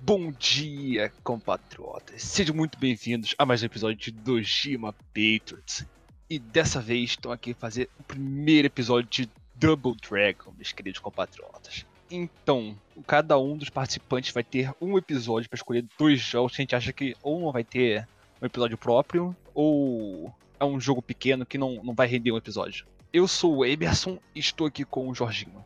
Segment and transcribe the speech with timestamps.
[0.00, 2.22] Bom dia, compatriotas.
[2.22, 5.84] Sejam muito bem-vindos a mais um episódio de Dojima Patriots.
[6.30, 11.84] E dessa vez estão aqui fazer o primeiro episódio de Double Dragon, meus queridos compatriotas.
[12.10, 16.62] Então, cada um dos participantes vai ter um episódio para escolher dois jogos que a
[16.62, 18.06] gente acha que ou não vai ter
[18.40, 22.86] um episódio próprio, ou é um jogo pequeno que não, não vai render um episódio.
[23.16, 25.64] Eu sou o Emerson e estou aqui com o Jorginho.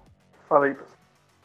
[0.49, 0.97] Fala aí, pessoal.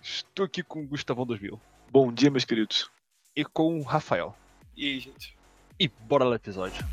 [0.04, 1.59] Estou aqui com o Gustavão 2000
[1.91, 2.91] Bom dia, meus queridos.
[3.36, 4.36] e com o Rafael.
[4.78, 5.36] E aí, gente?
[5.80, 6.86] E bora lá no episódio.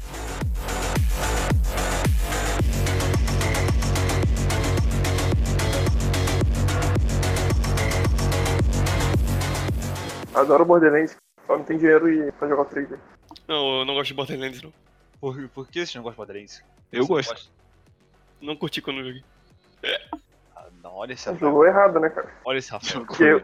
[10.35, 11.17] Adoro Borderlands,
[11.47, 12.89] só não tem dinheiro e pra jogar o 3
[13.47, 14.73] Não, eu não gosto de Borderlands, não.
[15.21, 16.65] Por, por que você não gosta de Borderlands?
[16.91, 17.31] Eu Você gosto.
[17.31, 17.62] gosta?
[18.43, 19.25] Não curti quando eu joguei.
[20.57, 21.51] Ah, não, olha esse Rafael.
[21.51, 22.29] jogou errado, né, cara?
[22.45, 23.07] Olha esse Rafael.
[23.07, 23.35] Porque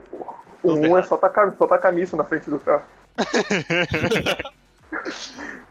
[0.62, 2.84] o 1 é só tacar, só tacar misso na frente do carro.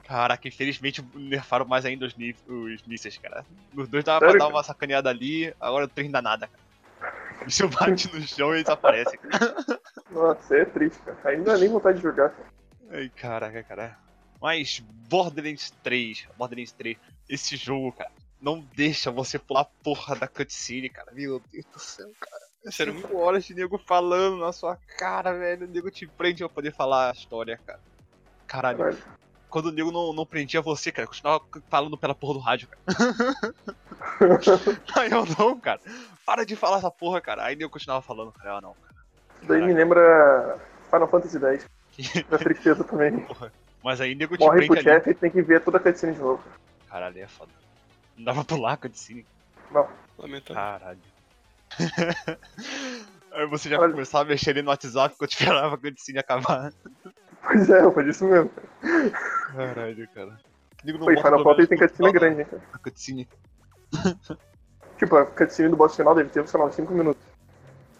[0.05, 2.13] Caraca, infelizmente nerfaram mais ainda os,
[2.47, 3.45] os mísseis, cara.
[3.73, 4.55] Nos dois dava pra Sério, dar cara?
[4.57, 7.13] uma sacaneada ali, agora o 3 não dá nada, cara.
[7.41, 9.55] O bicho bate no chão e desaparece, cara.
[10.11, 11.17] Nossa, é triste, cara.
[11.25, 12.29] Aí não dá nem vontade de jogar.
[12.29, 12.47] cara.
[12.91, 13.97] Ai, caraca, cara.
[14.41, 16.97] Mas Borderlands 3, Borderlands 3,
[17.27, 18.11] esse jogo, cara,
[18.47, 21.11] não deixa você pular a porra da cutscene, cara.
[21.11, 22.41] Meu Deus do céu, cara.
[22.65, 22.93] É Sério?
[23.01, 25.65] 5 horas de nego falando na sua cara, velho.
[25.67, 27.79] O nego te prende pra poder falar a história, cara.
[28.47, 28.77] Caralho.
[28.77, 28.97] Caralho.
[29.49, 32.83] Quando o nego não, não prendia você, cara, continuava falando pela porra do rádio, cara.
[34.97, 35.81] Aí eu não, cara.
[36.25, 37.43] Para de falar essa porra, cara.
[37.43, 38.57] Aí o nego continuava falando, cara.
[38.57, 38.95] Ah, não, cara.
[39.39, 40.57] Isso daí me lembra
[40.89, 41.65] Final Fantasy X.
[42.29, 43.25] Da tristeza também.
[43.83, 44.99] Mas aí o nego te Morre pro prende ali.
[44.99, 46.43] chefe e tem que ver toda a cutscene de novo.
[46.89, 47.51] Caralho, é foda.
[48.17, 49.25] Não dava pra pular a cutscene.
[49.71, 49.87] Não.
[50.17, 50.55] Lamentável.
[50.55, 50.99] Caralho.
[53.31, 53.91] Aí você já Olha.
[53.91, 56.73] começava a mexer ali no WhatsApp enquanto esperava a cutscene acabar.
[57.43, 58.49] Pois é, foi isso mesmo.
[59.53, 60.39] Caralho, cara.
[60.83, 62.63] Não Foi, Final Fantasy tem cutscene grande, hein, cara.
[62.71, 63.27] da cutscene.
[64.97, 67.21] Tipo, a cutscene do boss final deve ter, sei lá, uns 5 minutos.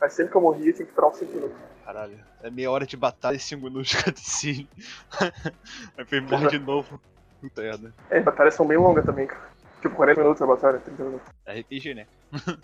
[0.01, 1.57] Mas sempre que eu morria, tinha que esperar uns 5 minutos.
[1.85, 2.19] Caralho.
[2.41, 4.69] É meia hora de batalha e 5 minutos de cutscene.
[5.95, 6.99] Aí foi morre de novo.
[7.39, 7.93] Puta merda.
[8.09, 9.47] É, as batalhas são bem longas também, cara.
[9.81, 11.27] Tipo, 40 minutos a batalha, 30 minutos.
[11.45, 12.07] É RPG, né?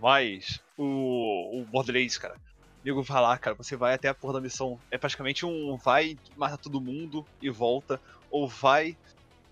[0.00, 2.34] Mas o, o Borderlands, cara.
[2.34, 4.78] O nego vai lá, cara, você vai até a porra da missão.
[4.90, 8.00] É praticamente um vai, mata todo mundo e volta.
[8.30, 8.96] Ou vai,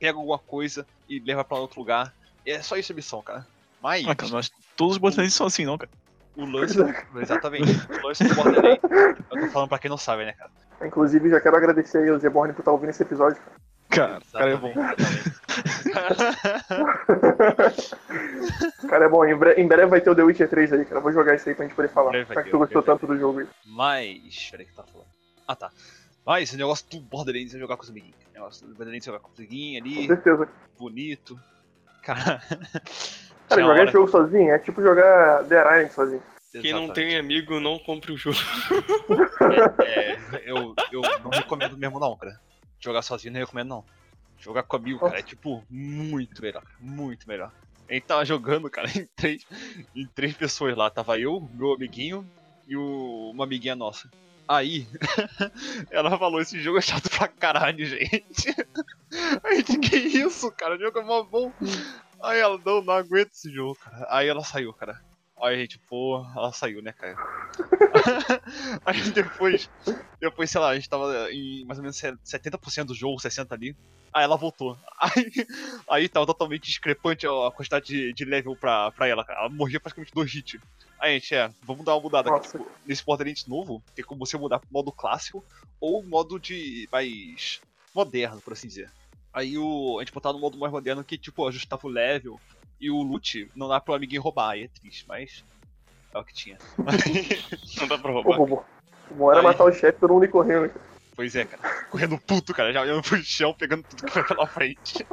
[0.01, 2.13] pega alguma coisa e leva pra outro lugar.
[2.47, 3.47] É só isso a missão, cara.
[3.83, 5.91] Mas Ah, cara, mas todos os Borderlands são assim, não, cara.
[6.37, 6.77] o lance.
[7.21, 7.71] Exatamente.
[8.03, 8.81] O lance do Borderlands.
[9.31, 10.51] Eu tô falando pra quem não sabe, né, cara?
[10.83, 13.57] Inclusive, já quero agradecer aí ao Zeborn por estar ouvindo esse episódio, cara.
[13.91, 14.73] Cara, o cara é bom.
[18.89, 20.99] Cara, é bom, em, bre- em breve vai ter o The Witcher 3 aí, cara.
[20.99, 22.13] Eu vou jogar isso aí pra gente poder falar.
[22.13, 23.47] Já que ter, tu gostou tanto do jogo aí.
[23.67, 24.49] Mas.
[24.51, 25.09] Peraí, que tá falando?
[25.47, 25.71] Ah tá.
[26.25, 28.17] Mas o negócio do Borderlands é jogar com os amiguinhos.
[28.31, 30.49] O negócio do Borderlands é jogar com os amiguinhos Com ali, certeza.
[30.79, 31.41] bonito.
[32.03, 32.43] Cara.
[33.49, 36.23] Cara, jogar esse jogo sozinho é tipo jogar The Island sozinho.
[36.53, 36.95] Quem não Exatamente.
[36.95, 38.37] tem amigo, não compre o jogo.
[39.85, 40.17] É,
[40.51, 42.39] eu, eu não recomendo mesmo não, cara.
[42.89, 43.85] Jogar sozinho não recomendo não.
[44.41, 47.53] Jogar com amigo, cara, é tipo muito melhor, muito melhor.
[47.89, 49.45] A gente tava jogando, cara, em três,
[49.95, 50.89] em três pessoas lá.
[50.89, 52.27] Tava eu, meu amiguinho
[52.67, 54.09] e o- uma amiguinha nossa.
[54.47, 54.87] Aí,
[55.91, 58.55] ela falou, esse jogo é chato pra caralho, gente.
[59.45, 60.77] A gente, que isso, cara?
[60.77, 61.53] O jogo é mó bom.
[62.23, 64.07] Aí ela, não, não aguento esse jogo, cara.
[64.11, 64.99] Aí ela saiu, cara.
[65.41, 67.17] Aí a gente, pô, ela saiu, né, cara?
[68.85, 69.71] Aí depois,
[70.21, 73.77] depois, sei lá, a gente tava em mais ou menos 70% do jogo, 60% ali.
[74.13, 74.77] Aí ela voltou.
[75.01, 75.47] Aí,
[75.89, 79.41] aí tava totalmente discrepante a quantidade de, de level pra, pra ela, cara.
[79.41, 80.61] Ela morria praticamente dois hits.
[80.99, 82.49] Aí a gente, é, vamos dar uma mudada aqui.
[82.49, 85.45] Tipo, nesse Borderlands novo, tem como você mudar pro modo clássico
[85.81, 87.61] ou modo de mais
[87.95, 88.91] moderno, por assim dizer.
[89.33, 92.41] Aí o, a gente botava no modo mais moderno que, tipo, ajustava o level
[92.81, 94.51] e o loot não dá pro amiguinho roubar.
[94.51, 95.45] Aí é triste, mas
[96.15, 96.59] é o que tinha.
[97.81, 98.37] Não dá pra roubar.
[98.37, 98.65] pô,
[99.11, 99.45] bom era Aí.
[99.47, 100.69] matar o chefe todo mundo ir correndo.
[100.69, 100.81] cara.
[101.15, 101.85] Pois é, cara.
[101.91, 102.73] Correndo puto, cara.
[102.73, 105.07] Já olhando pro chão, pegando tudo que foi pela frente.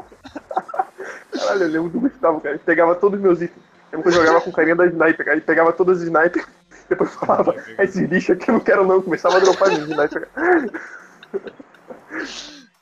[1.32, 2.56] Caralho, eu lembro do Gustavo, cara.
[2.56, 3.64] Ele pegava todos os meus itens.
[3.92, 5.38] Eu nunca jogava com carinha da sniper, cara.
[5.38, 6.48] Ele pegava todas as snipers,
[6.90, 9.02] depois falava, esse lixo aqui eu não quero não.
[9.02, 10.28] Começava a dropar as sniper.
[10.30, 10.72] cara.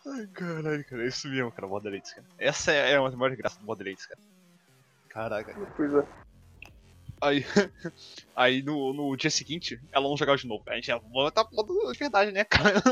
[0.06, 1.04] Ai, caralho, cara.
[1.04, 1.68] É isso mesmo, cara.
[1.68, 2.28] Borderlands, cara.
[2.38, 4.20] Essa é é uma das maiores graças do Borderlands, cara.
[5.14, 5.54] Caraca.
[5.78, 6.04] Pois é.
[7.22, 7.46] Aí,
[8.36, 10.64] aí no, no dia seguinte, ela não jogava de novo.
[10.68, 12.82] A gente ia botar modo de verdade, né, cara?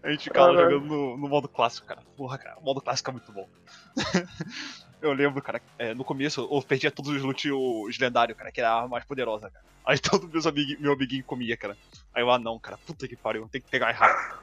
[0.00, 2.00] A gente ficava jogando no, no modo clássico, cara.
[2.16, 3.48] Porra, cara, o modo clássico é muito bom.
[5.02, 8.60] eu lembro, cara, é, no começo eu perdia todos os loot os lendários, cara, que
[8.60, 9.64] era a arma mais poderosa, cara.
[9.84, 11.76] Aí todo meus amigui, meu amiguinho comia, cara.
[12.14, 14.38] Aí eu, ah não, cara, puta que pariu, tem que pegar rápido.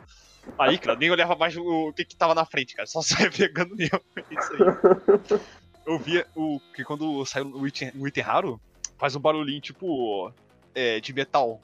[0.59, 3.31] Aí, cara, nem olhava mais o, o que que tava na frente, cara, só saia
[3.31, 4.01] pegando mesmo.
[4.29, 5.39] Isso aí.
[5.85, 8.59] Eu via o, que quando saiu o item, um item raro,
[8.97, 10.31] faz um barulhinho tipo
[10.73, 11.61] é, de metal.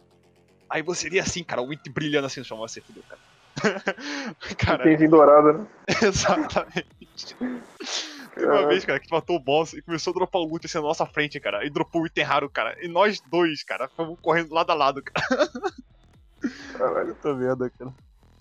[0.69, 3.19] Aí você vê assim, cara, o item brilhando assim no chão, você fudeu, cara.
[4.57, 5.67] cara, Itemzinho dourado, né?
[6.01, 7.35] Exatamente.
[8.33, 10.77] Teve uma vez, cara, que matou o boss e começou a dropar o loot assim
[10.77, 11.65] na nossa frente, cara.
[11.65, 12.77] E dropou o item raro, cara.
[12.81, 15.49] E nós dois, cara, fomos correndo lado a lado, cara.
[16.77, 17.15] Caralho.
[17.15, 17.93] Puta merda, cara.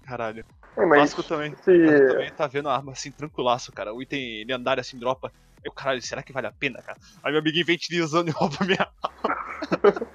[0.05, 0.45] Caralho.
[0.77, 1.55] É, O mas clássico também.
[1.57, 2.07] se...
[2.07, 3.93] Também tá vendo a arma assim, tranquilaço, cara.
[3.93, 5.33] O item lendário assim dropa.
[5.65, 6.99] Eu, caralho, será que vale a pena, cara?
[7.23, 8.89] Aí meu amiguinho vem utilizando e rouba minha.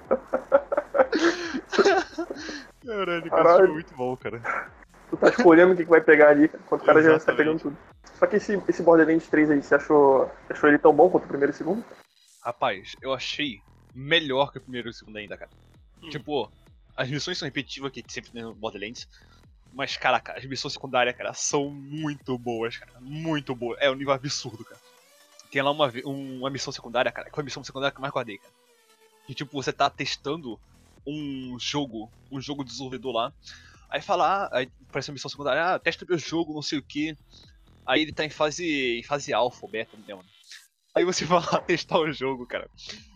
[2.84, 3.48] Caralho, cara, Caralho.
[3.48, 4.70] isso foi muito bom, cara.
[5.10, 7.38] tu tá escolhendo o que, que vai pegar ali, enquanto o cara já tá Exatamente.
[7.38, 7.76] pegando tudo.
[8.18, 11.28] Só que esse, esse Borderlands 3 aí, você achou, achou ele tão bom quanto o
[11.28, 11.84] primeiro e o segundo?
[12.42, 13.60] Rapaz, eu achei
[13.94, 15.50] melhor que o primeiro e o segundo ainda, cara.
[16.02, 16.08] Hum.
[16.10, 16.50] Tipo,
[16.96, 19.08] as missões são repetitivas, que sempre tem no Borderlands.
[19.72, 22.92] Mas, caraca, as missões secundárias, cara, são muito boas, cara.
[23.00, 23.78] Muito boas.
[23.80, 24.80] É um nível absurdo, cara.
[25.56, 28.02] Tem lá uma, um- uma missão secundária, cara, que foi a missão secundária que eu
[28.02, 28.52] mais guardei, cara.
[29.26, 30.60] Que, tipo, você tá testando
[31.06, 33.32] um jogo, um jogo de desenvolvedor lá.
[33.88, 36.82] Aí fala, ah, aí aparece a missão secundária, ah, testa meu jogo, não sei o
[36.82, 37.16] que.
[37.86, 40.26] Aí ele tá em fase, em fase alfa, beta, não lembro.
[40.94, 42.68] Aí você vai lá testar o jogo, cara.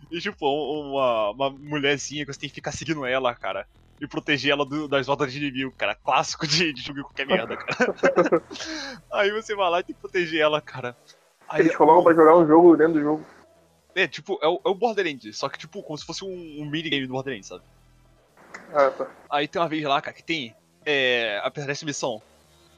[0.09, 3.67] E tipo, um- uma, uma mulherzinha que você tem que ficar seguindo ela, cara.
[4.01, 5.93] E proteger ela do- das hordas de inimigo, cara.
[5.93, 7.93] Clássico de, de jogo qualquer merda, cara.
[9.13, 10.97] Aí você vai lá e tem que proteger ela, cara.
[11.51, 13.25] Aí, Eles colocam pra jogar um jogo dentro do jogo.
[13.93, 16.65] É, tipo, é o, é o Borderlands, só que tipo, como se fosse um, um
[16.65, 17.63] minigame do Borderlands, sabe?
[18.73, 19.07] Ah, tá.
[19.29, 20.55] Aí tem uma vez lá, cara, que tem.
[20.85, 21.41] É.
[21.43, 22.21] Apesar dessa missão.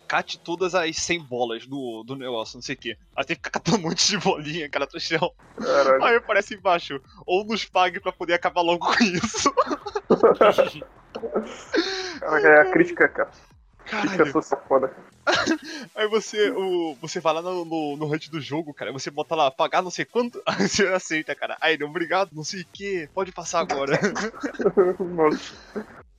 [0.07, 2.97] Cate todas as 100 bolas do, do negócio, não sei o que.
[3.15, 5.31] Aí tem que ficar catando um monte de bolinha, cara, do chão.
[5.57, 6.03] Caralho.
[6.03, 7.01] Aí aparece embaixo.
[7.25, 9.51] Ou nos pague pra poder acabar logo com isso.
[12.19, 13.31] Caraca, é a crítica, cara.
[13.85, 14.41] Caralho.
[14.67, 14.95] foda.
[15.95, 18.91] Aí você, o, você vai lá no, no, no hunt do jogo, cara.
[18.91, 20.41] Você bota lá, pagar não sei quanto.
[20.47, 21.57] Aí você aceita, cara.
[21.59, 23.09] Aí ele, obrigado, não sei o que.
[23.13, 23.99] Pode passar agora.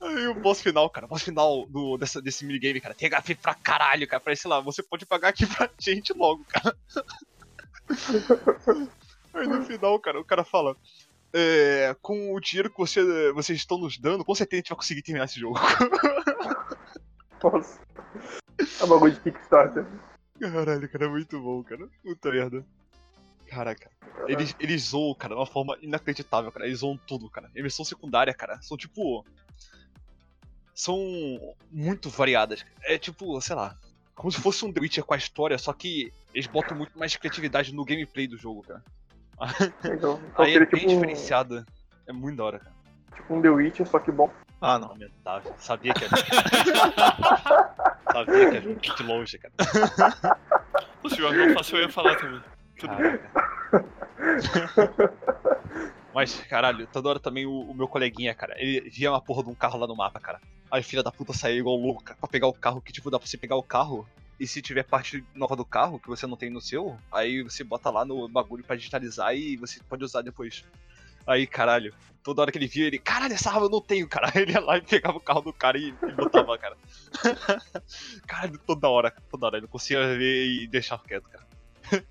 [0.01, 3.35] Aí o boss final, cara, o boss final do, dessa, desse minigame, cara, tem HP
[3.35, 4.21] pra caralho, cara.
[4.21, 6.75] Parece lá, você pode pagar aqui pra gente logo, cara.
[9.33, 10.75] Aí no final, cara, o cara fala.
[11.37, 13.03] É, com o dinheiro que você,
[13.33, 15.59] vocês estão nos dando, com certeza a gente vai conseguir terminar esse jogo.
[17.51, 17.79] Nossa.
[18.81, 19.85] É bagulho de Kickstarter.
[20.39, 21.87] Caralho, cara, é muito bom, cara.
[22.03, 22.65] Puta merda.
[23.47, 23.89] Caraca.
[24.27, 26.65] Eles, eles zoam, cara, de uma forma inacreditável, cara.
[26.65, 27.49] Eles zoam tudo, cara.
[27.55, 28.59] Emissão secundária, cara.
[28.61, 29.23] São tipo.
[30.73, 30.97] São
[31.71, 32.65] muito variadas.
[32.83, 33.77] É tipo, sei lá.
[34.15, 37.15] Como se fosse um The Witcher com a história, só que eles botam muito mais
[37.15, 38.83] criatividade no gameplay do jogo, cara.
[39.83, 41.65] Então, então Aí é seria bem tipo diferenciada.
[42.07, 42.75] É muito da hora, cara.
[43.13, 44.31] tipo um The Witcher, só que bom.
[44.67, 44.87] Ah, não.
[44.87, 45.53] Lamentável.
[45.59, 46.17] Sabia que era.
[48.11, 49.53] Sabia que era de longe, cara.
[51.07, 52.41] Se o não fácil eu ia falar também.
[52.79, 53.19] Tudo bem.
[56.15, 59.49] Mas, caralho, toda hora também o, o meu coleguinha, cara, ele via uma porra de
[59.49, 60.41] um carro lá no mapa, cara.
[60.71, 63.19] Aí filha da puta saía igual louco, cara, pra pegar o carro, que tipo, dá
[63.19, 64.07] pra você pegar o carro.
[64.39, 67.63] E se tiver parte nova do carro que você não tem no seu, aí você
[67.63, 70.65] bota lá no bagulho pra digitalizar e você pode usar depois.
[71.25, 74.31] Aí, caralho, toda hora que ele via, ele, caralho, essa arma eu não tenho, cara.
[74.35, 76.75] Ele ia lá e pegava o carro do cara e, e botava, cara.
[78.27, 79.57] caralho, toda hora, toda hora.
[79.57, 81.45] Ele não conseguia ver e deixar quieto, cara.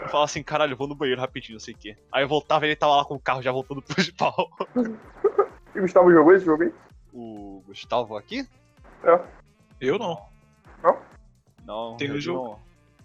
[0.00, 1.96] Eu falava assim, caralho, eu vou no banheiro rapidinho, não sei o quê.
[2.12, 4.46] Aí eu voltava e ele tava lá com o carro já voltando pro spawn.
[5.74, 6.72] E o Gustavo jogou esse jogo aí?
[7.12, 8.46] O Gustavo aqui?
[9.02, 9.20] É.
[9.80, 10.24] Eu não.
[11.66, 12.60] Não, Tem no ele jogo?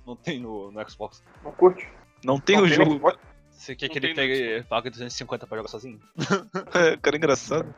[0.06, 1.24] Não, não tem no, no Xbox.
[1.44, 1.88] Não curte?
[2.24, 3.18] Não tem Não o jogo.
[3.62, 6.00] Você quer que ele pegue e pague 250 pra jogar sozinho?
[6.74, 7.72] É, cara, engraçado.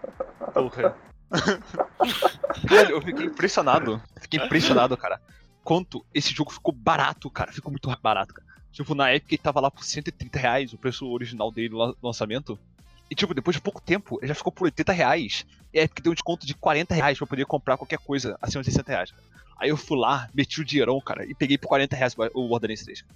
[0.53, 0.95] Porra.
[2.89, 4.01] Eu fiquei impressionado.
[4.21, 5.19] Fiquei impressionado, cara.
[5.61, 7.51] Quanto esse jogo ficou barato, cara.
[7.51, 8.47] Ficou muito barato, cara.
[8.71, 12.57] Tipo, na época ele tava lá por 130 reais, o preço original dele no lançamento.
[13.11, 15.45] E, tipo, depois de pouco tempo, ele já ficou por 80 reais.
[15.73, 18.37] E a Epic deu um desconto de 40 reais pra eu poder comprar qualquer coisa
[18.41, 19.11] acima de 60 reais.
[19.11, 19.23] cara.
[19.57, 22.85] Aí eu fui lá, meti o dinheirão, cara, e peguei por 40 reais o Borderlands
[22.85, 23.01] 3.
[23.01, 23.15] cara.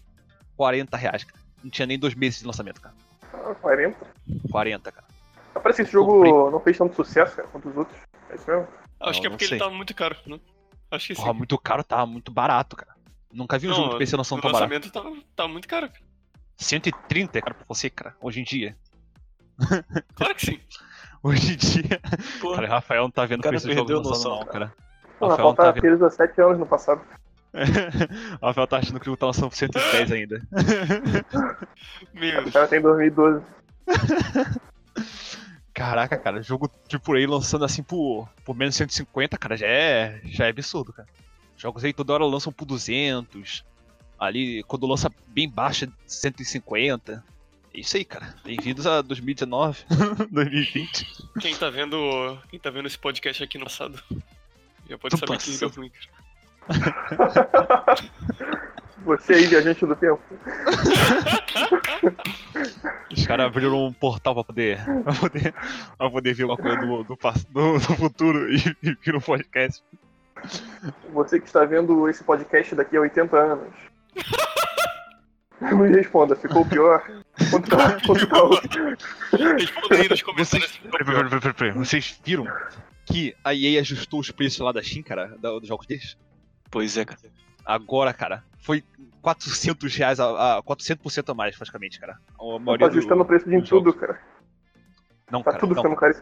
[0.58, 1.47] 40 reais, cara.
[1.64, 2.96] Não tinha nem dois meses de lançamento, cara.
[3.34, 3.98] Ah, 40.
[4.52, 5.08] 40, cara.
[5.54, 7.98] Parece que esse jogo não fez tanto sucesso, cara, quanto os outros.
[8.30, 8.68] É isso mesmo?
[9.00, 10.40] Acho Não, que é não porque ele tava muito caro, né?
[10.92, 11.22] Acho que sim.
[11.22, 12.96] Porra, muito caro, tava muito barato, cara.
[13.32, 14.72] Nunca vi um jogo de PC lançando tão barato.
[14.72, 15.88] lançamento tava, tava muito caro.
[15.90, 16.00] cara.
[16.58, 18.76] 130 é caro pra você, cara, hoje em dia.
[20.16, 20.60] Claro que sim.
[21.24, 22.00] Hoje em dia.
[22.40, 24.46] Pô, Cara, o Rafael não tá vendo O cara que esse jogo lançando, noção, não,
[24.46, 24.74] cara.
[25.20, 25.80] Pô, Rafael falta tá vendo.
[25.80, 27.02] apenas 17 anos no passado.
[28.42, 30.42] o Rafael tá achando que o jogo tá lançando por 110 ainda.
[32.14, 32.54] Meu O Deus.
[32.54, 33.44] cara tem 2012.
[35.74, 40.50] Caraca, cara, jogo AAA lançando assim por, por menos 150, cara, já é, já é
[40.50, 41.08] absurdo, cara.
[41.56, 43.64] Jogos aí toda hora lançam por 200.
[44.20, 47.24] Ali, quando lança bem baixa, 150.
[47.74, 48.34] É isso aí, cara.
[48.44, 49.84] Bem-vindos a 2019,
[50.32, 51.08] 2020.
[51.40, 52.40] Quem tá vendo.
[52.50, 54.02] Quem tá vendo esse podcast aqui no passado?
[54.90, 56.27] Já pode Do saber que deu ruim, cara.
[59.06, 60.20] Você aí, viajante do tempo.
[63.16, 65.54] Os caras abriram um portal pra poder, pra poder,
[65.98, 69.82] pra poder ver uma coisa do, do, do- do futuro e, e vir um podcast.
[71.14, 73.74] Você que está vendo esse podcast daqui a 80 anos.
[75.62, 77.02] Me responda, ficou pior?
[77.50, 78.38] Quanto tá, quanto tá.
[79.58, 81.54] Responda aí nos Vocês, comentários.
[81.56, 81.72] peraí.
[81.72, 82.46] Vocês viram
[83.06, 86.18] que a EA ajustou os preços lá da Steam, cara, dos jogos deles?
[86.70, 87.20] Pois é, cara.
[87.66, 88.84] Agora, cara, foi
[89.22, 92.14] 400 reais, a, a 400% a mais, praticamente, cara.
[92.14, 93.96] A Tá maioria do- ajustando o preço de tudo, jogos.
[94.00, 94.22] cara.
[95.32, 96.16] Não, Tá cara, tudo não, ficando caro.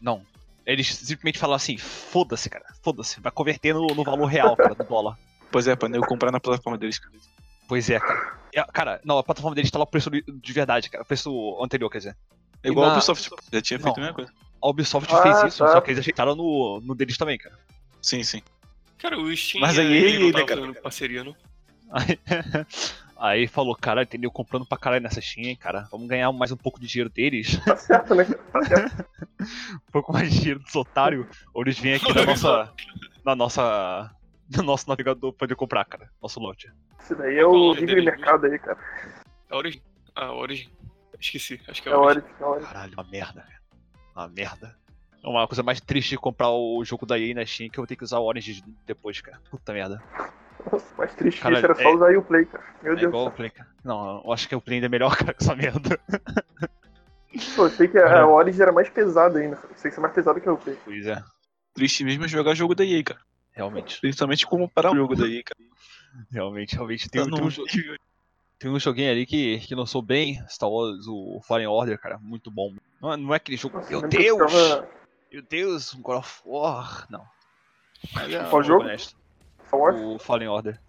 [0.00, 0.22] não.
[0.66, 3.20] Eles simplesmente falaram assim, foda-se, cara, foda-se.
[3.20, 5.16] Vai converter no, no valor real, cara, do dólar.
[5.50, 7.14] Pois é, pra eu comprar na plataforma deles, cara.
[7.66, 8.36] Pois é, cara.
[8.54, 11.02] É, Cara, não, a plataforma deles tá lá o preço de de verdade, cara.
[11.02, 12.16] O preço anterior, quer dizer.
[12.62, 14.02] É igual E a na- Ubisoft, já tinha feito Não.
[14.02, 14.32] a mesma coisa.
[14.62, 15.72] A Ubisoft Ah, fez isso, tá.
[15.72, 17.56] só que eles ajeitaram no, no deles também, cara.
[18.02, 18.42] Sim, sim.
[18.98, 19.60] Cara, o Steam.
[19.60, 20.60] Mas é, aí ele né, cara?
[20.60, 21.36] fazendo parceria, não?
[21.90, 22.18] Aí,
[23.16, 24.30] aí falou, cara, entendeu?
[24.30, 25.86] Comprando pra caralho nessa Steam, hein, cara.
[25.90, 27.58] Vamos ganhar mais um pouco de dinheiro deles.
[27.64, 28.24] Tá certo, né?
[28.24, 29.04] Tá certo.
[29.40, 31.26] um pouco mais de dinheiro dos otários.
[31.54, 32.72] Ou eles vêm aqui na nossa.
[33.24, 34.10] Na nossa.
[34.56, 36.10] No nosso navegador pra poder comprar, cara.
[36.22, 36.72] Nosso lote.
[37.00, 38.78] Isso daí é o livre mercado aí, cara.
[39.50, 39.82] A Origin.
[40.14, 40.70] Ah, a Origin.
[41.20, 42.26] Esqueci, acho que é É Origin.
[42.40, 42.64] hora, é.
[42.64, 43.58] Caralho, uma merda, velho.
[44.16, 44.76] Uma merda.
[45.22, 47.82] É uma coisa mais triste de comprar o jogo da EA na Steam que eu
[47.82, 49.40] vou ter que usar o Orange depois, cara.
[49.50, 50.02] Puta merda.
[50.70, 52.64] Nossa, mais triste que Caralho, isso era só é- usar aí o Play, cara.
[52.82, 53.68] Meu É Deus igual o Play, cara.
[53.84, 55.98] Não, eu acho que o Play ainda é melhor, cara, que essa merda.
[57.56, 58.30] Pô, eu sei que a Caralho.
[58.30, 59.58] Origin era mais pesada ainda.
[59.68, 60.78] Eu sei que é mais pesado que o Play.
[60.84, 61.22] Pois é,
[61.74, 63.20] Triste mesmo é jogar jogo da EA, cara.
[63.52, 64.00] realmente.
[64.00, 65.58] Principalmente comparar o jogo da EA, cara.
[66.30, 67.08] Realmente, realmente.
[67.08, 67.64] Tem, Tá tem, num um, jo-
[68.58, 72.50] tem um joguinho ali que, que lançou bem, Star Wars, o Fallen Order, cara, muito
[72.50, 72.74] bom.
[73.00, 74.82] Não é, não é aquele jogo, Nossa, meu Deus!
[75.30, 77.06] Meu Deus, um God of War.
[77.10, 77.24] Não.
[78.16, 78.84] É Qual jogo?
[78.84, 79.16] honesto.
[79.72, 80.00] Wars?
[80.00, 80.80] O Fallen Order.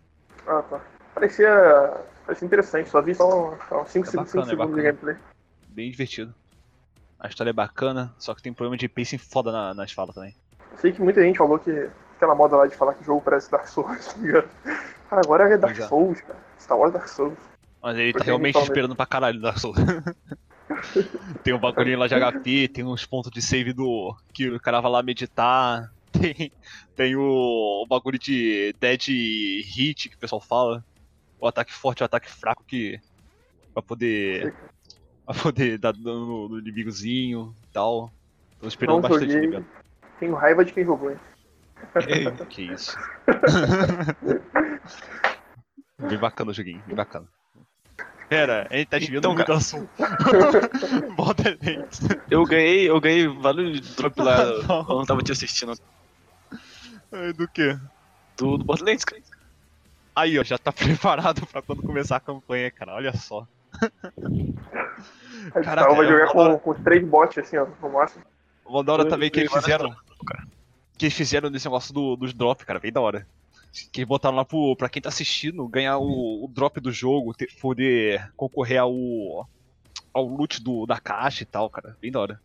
[0.47, 0.81] Ah, tá.
[1.13, 5.17] Parecia, parecia interessante, só vi só uns 5 É segundos, é segundos de gameplay.
[5.67, 6.33] Bem divertido.
[7.19, 10.33] A história é bacana, só que tem problema de pacing foda na, nas falas também.
[10.77, 13.51] Sei que muita gente falou que aquela moda lá de falar que o jogo parece
[13.51, 14.49] Dark Souls, tá ligado?
[15.09, 15.87] Cara, agora é Dark é.
[15.87, 16.39] Souls, cara.
[16.57, 17.37] Star Wars Dark Souls.
[17.81, 19.77] Mas ele tá Porque realmente ninguém fala esperando pra caralho Dark Souls.
[21.43, 24.15] tem um bagulhinho lá de HP, tem uns pontos de save do.
[24.33, 25.91] que o cara vai lá meditar.
[26.11, 26.51] Tem,
[26.95, 28.99] tem o, o bagulho de dead
[29.63, 30.83] hit que o pessoal fala.
[31.39, 32.99] O ataque forte e o ataque fraco que.
[33.73, 34.55] pra poder.
[35.23, 38.11] pra poder dar dano no, no inimigozinho e tal.
[38.59, 39.47] Tô esperando Não bastante joguei.
[39.47, 39.65] ligado.
[40.19, 41.19] Tenho raiva de quem jogou, hein?
[42.49, 42.97] Que isso.
[45.99, 47.27] bem bacana o joguinho, bem bacana.
[48.29, 49.57] Pera, a gente tá desviando Então, muito cara.
[49.57, 49.89] assunto.
[51.15, 51.99] Borderlands.
[52.29, 54.85] Eu ganhei, eu ganhei vários drops lá Não.
[54.85, 55.73] quando eu tava te assistindo.
[57.35, 57.75] Do que?
[58.37, 59.21] Do, do Borderlands, cara.
[60.15, 62.93] Aí, ó, já tá preparado pra quando começar a campanha, cara.
[62.93, 63.47] Olha só.
[63.73, 66.27] A Caraca, Caraca, vai jogar
[66.59, 68.23] com, os três bots, assim, ó, no máximo.
[68.65, 69.89] Uma da hora também que eles fizeram.
[70.25, 70.43] cara.
[70.97, 72.79] Que eles fizeram nesse negócio do, dos drops, cara.
[72.79, 73.25] Bem da hora.
[73.91, 77.53] Que botaram lá pro, pra quem tá assistindo ganhar o, o drop do jogo, ter-
[77.61, 79.47] poder concorrer ao.
[80.13, 81.95] ao loot do, da caixa e tal, cara.
[82.01, 82.41] Bem da hora.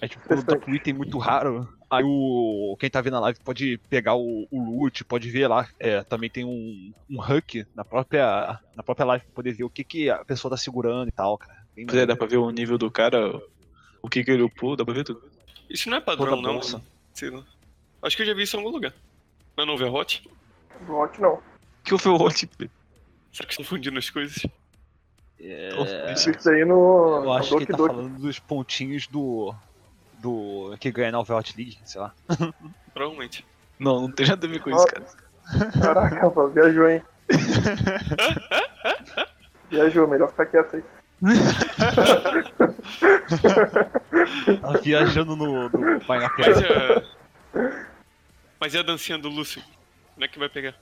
[0.00, 2.76] Aí, tipo, quando tá com um item muito raro, aí o.
[2.78, 5.68] Quem tá vendo a live pode pegar o, o loot, pode ver lá.
[5.78, 9.70] É, também tem um, um hack na própria, na própria live pra poder ver o
[9.70, 11.64] que, que a pessoa tá segurando e tal, cara.
[11.74, 13.40] Bem Pois é, dá pra ver o nível do cara,
[14.02, 15.22] o que que ele upou, dá pra ver tudo.
[15.70, 16.52] Isso não é padrão, não.
[16.54, 16.82] bolsa.
[18.02, 18.92] Acho que eu já vi isso em algum lugar.
[19.56, 20.28] Mas no Overwatch?
[20.86, 21.40] bot não.
[21.84, 22.48] Que foi o Hot?
[23.32, 24.44] Será que estão confundindo as coisas?
[25.40, 26.30] É, Isso.
[26.48, 27.22] Aí no.
[27.24, 27.94] eu acho no que Doki tá Doki.
[27.94, 29.54] falando dos pontinhos do.
[30.18, 30.74] do.
[30.80, 32.12] que ganha na Overwatch League, sei lá.
[32.94, 33.44] Provavelmente.
[33.78, 35.04] Não, não tem nada a ver com isso, cara.
[35.80, 37.02] Caraca, pô, viajou, hein?
[39.70, 40.84] viajou, melhor ficar quieto aí.
[44.60, 45.68] Tá viajando no.
[45.68, 47.04] no vai na Mas.
[48.60, 49.62] Mas é a dancinha do Lúcio.
[50.14, 50.74] Como é que vai pegar?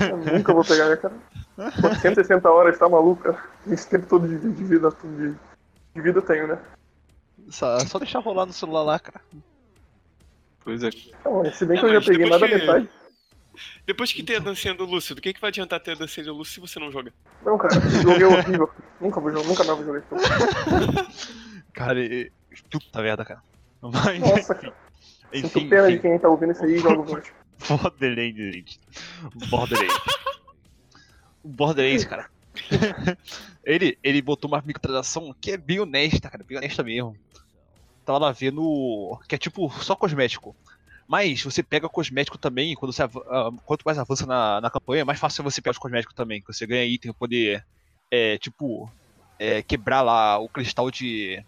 [0.00, 1.14] Eu nunca vou pegar minha cara.
[1.80, 3.42] Pô, 160 horas, tá maluco, cara?
[3.66, 4.90] Esse tempo todo de, de vida.
[4.90, 5.34] De,
[5.94, 6.58] de vida eu tenho, né?
[7.50, 9.20] Só, só deixar rolar no celular lá, cara.
[10.64, 10.90] Pois é.
[11.24, 12.88] Não, se bem que eu já peguei depois mais da que- metade.
[13.86, 16.24] Depois que tem a dancinha do Lúcio, do que, que vai adiantar ter a dancinha
[16.24, 17.12] do Lúcio se você não joga?
[17.44, 18.70] Não, cara, é horrível.
[18.98, 21.12] Nunca vou jogar, nunca mais vou jogar jogo.
[21.74, 22.32] Cara, e-
[22.70, 23.42] puta merda, cara.
[23.82, 24.72] Mas, Nossa, cara.
[25.32, 27.22] Enfim, Sinto pena de quem tá ouvindo isso aí e joga.
[27.68, 28.80] Borderlands, gente.
[29.48, 29.96] Borderlands.
[31.44, 32.30] Borderlands, cara.
[33.64, 37.16] ele, ele botou uma microtransação que é bem honesta, cara, bem honesta mesmo.
[38.04, 40.56] Tava lá vendo que é tipo só cosmético.
[41.06, 45.18] Mas você pega cosmético também, quando você, ah, quanto mais avança na, na campanha, mais
[45.18, 46.40] fácil você pegar os cosméticos também.
[46.40, 47.64] Que você ganha item pra poder,
[48.10, 48.90] é, tipo,
[49.38, 51.44] é, quebrar lá o cristal de.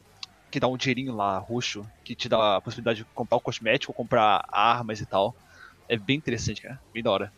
[0.55, 3.93] Que dá um dinheirinho lá, roxo, que te dá a possibilidade de comprar o cosmético,
[3.93, 5.35] comprar armas e tal.
[5.89, 6.81] É bem interessante, cara.
[6.93, 7.33] Bem da hora.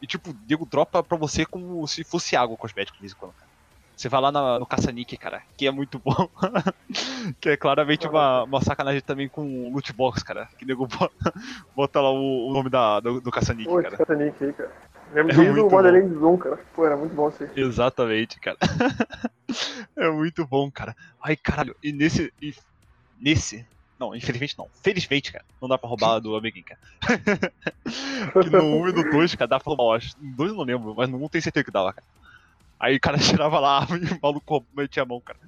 [0.00, 3.12] E tipo, o Diego dropa pra você como se fosse água o cosmético de vez
[3.12, 3.50] em quando, cara.
[3.94, 6.14] Você vai lá na- no caça-nick, cara, que é muito bom.
[7.38, 10.48] que é claramente uma, uma sacanagem também com o loot box, cara.
[10.58, 11.14] Que nego bota,
[11.76, 13.52] bota lá o, o nome da, do, do esse
[13.82, 13.96] cara.
[13.98, 14.72] Catanic aí, cara.
[15.14, 16.58] Lembro É desde muito o Borderlands 1, cara.
[16.74, 17.50] Pô, era muito bom isso aí.
[17.54, 18.58] Exatamente, cara.
[19.96, 20.96] é muito bom, cara.
[21.22, 22.32] Ai, caralho, e nesse.
[22.42, 22.52] e
[23.20, 23.64] nesse.
[23.98, 24.68] Não, infelizmente não.
[24.82, 25.44] Felizmente, cara.
[25.62, 26.80] Não dá pra roubar do amiguinho, cara.
[28.42, 30.16] que no 1 e no 2, cara, dá pra roubar, eu acho.
[30.20, 32.06] No 2 eu não lembro, mas no 1 tenho certeza que dava, cara.
[32.80, 35.38] Aí o cara tirava lá a arma e o maluco metia a mão, cara.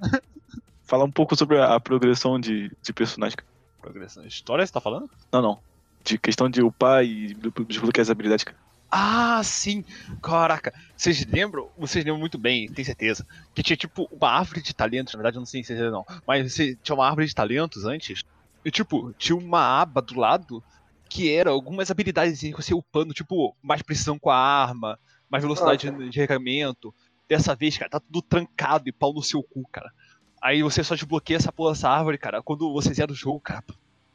[0.84, 3.36] Falar um pouco sobre a, a progressão de, de personagem.
[3.36, 3.48] cara.
[3.82, 4.24] Progressão.
[4.24, 5.10] História, você tá falando?
[5.32, 5.58] Não, não.
[6.04, 8.56] De questão de upar e desbloquear as habilidades, cara.
[8.90, 9.84] Ah, sim!
[10.22, 11.68] Caraca, vocês lembram?
[11.76, 13.26] Vocês lembram muito bem, tenho certeza.
[13.54, 16.04] Que tinha tipo uma árvore de talentos, na verdade eu não sei se vocês não.
[16.26, 18.22] Mas você tinha uma árvore de talentos antes.
[18.64, 20.62] E tipo, tinha uma aba do lado
[21.08, 25.90] que era algumas habilidades que você upando, tipo, mais precisão com a arma, mais velocidade
[25.90, 26.94] de de recarregamento.
[27.28, 29.90] Dessa vez, cara, tá tudo trancado e pau no seu cu, cara.
[30.40, 33.64] Aí você só desbloqueia essa porra dessa árvore, cara, quando você zera o jogo, cara.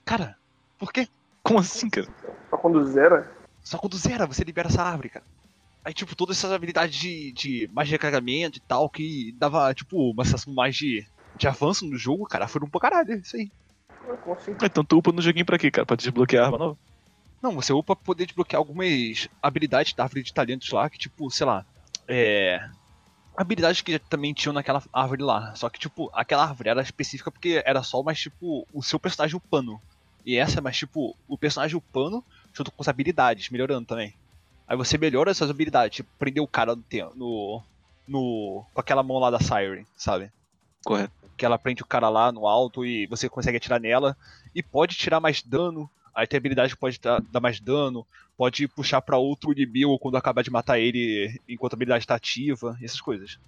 [0.05, 0.37] Cara,
[0.77, 1.07] por quê?
[1.43, 2.07] Como assim, cara?
[2.49, 3.40] Só quando zera.
[3.63, 5.25] Só quando zera, você libera essa árvore, cara.
[5.83, 10.11] Aí, tipo, todas essas habilidades de, de mais de recarregamento e tal, que dava, tipo,
[10.11, 11.03] uma sensação mais de,
[11.37, 13.50] de avanço no jogo, cara, foram pra caralho, isso aí.
[14.31, 14.55] Assim?
[14.61, 15.85] Então tu upa no joguinho pra quê, cara?
[15.85, 16.77] Pra desbloquear a arma nova?
[17.41, 21.29] Não, você upa pra poder desbloquear algumas habilidades da árvore de talentos lá, que, tipo,
[21.31, 21.65] sei lá,
[22.07, 22.59] é.
[23.35, 25.55] Habilidades que também tinham naquela árvore lá.
[25.55, 29.37] Só que, tipo, aquela árvore era específica porque era só mais, tipo, o seu personagem
[29.37, 29.79] upando.
[30.25, 34.14] E essa é mais, tipo, o personagem upando junto com as habilidades, melhorando também.
[34.68, 36.83] Aí você melhora essas habilidades, tipo, prender o cara no,
[37.16, 37.64] no,
[38.07, 38.66] no.
[38.74, 40.31] com aquela mão lá da Siren, sabe?
[40.83, 41.14] Correto.
[41.37, 44.16] que ela prende o cara lá no alto e você consegue atirar nela
[44.55, 45.90] e pode tirar mais dano.
[46.14, 48.05] Aí tem habilidade que pode dar, mais dano,
[48.37, 52.77] pode puxar pra outro inimigo quando acabar de matar ele enquanto a habilidade tá ativa,
[52.81, 53.40] essas coisas.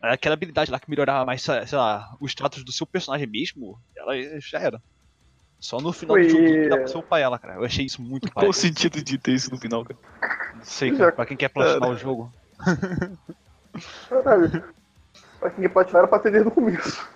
[0.00, 4.14] Aquela habilidade lá que melhorava mais, sei lá, o status do seu personagem mesmo, ela
[4.40, 4.82] já era.
[5.58, 7.54] Só no final Foi- do jogo que dá pra você upar ela, cara.
[7.54, 8.44] Eu achei isso muito pai.
[8.44, 9.98] Qual o sentido de ter isso no final, cara?
[10.54, 11.12] Não sei, cara.
[11.12, 12.32] Pra quem quer platinar o jogo.
[14.08, 14.64] Caralho.
[15.40, 17.08] Pra quem pode tirar era pra ter desde o começo.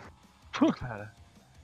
[0.79, 1.12] Cara.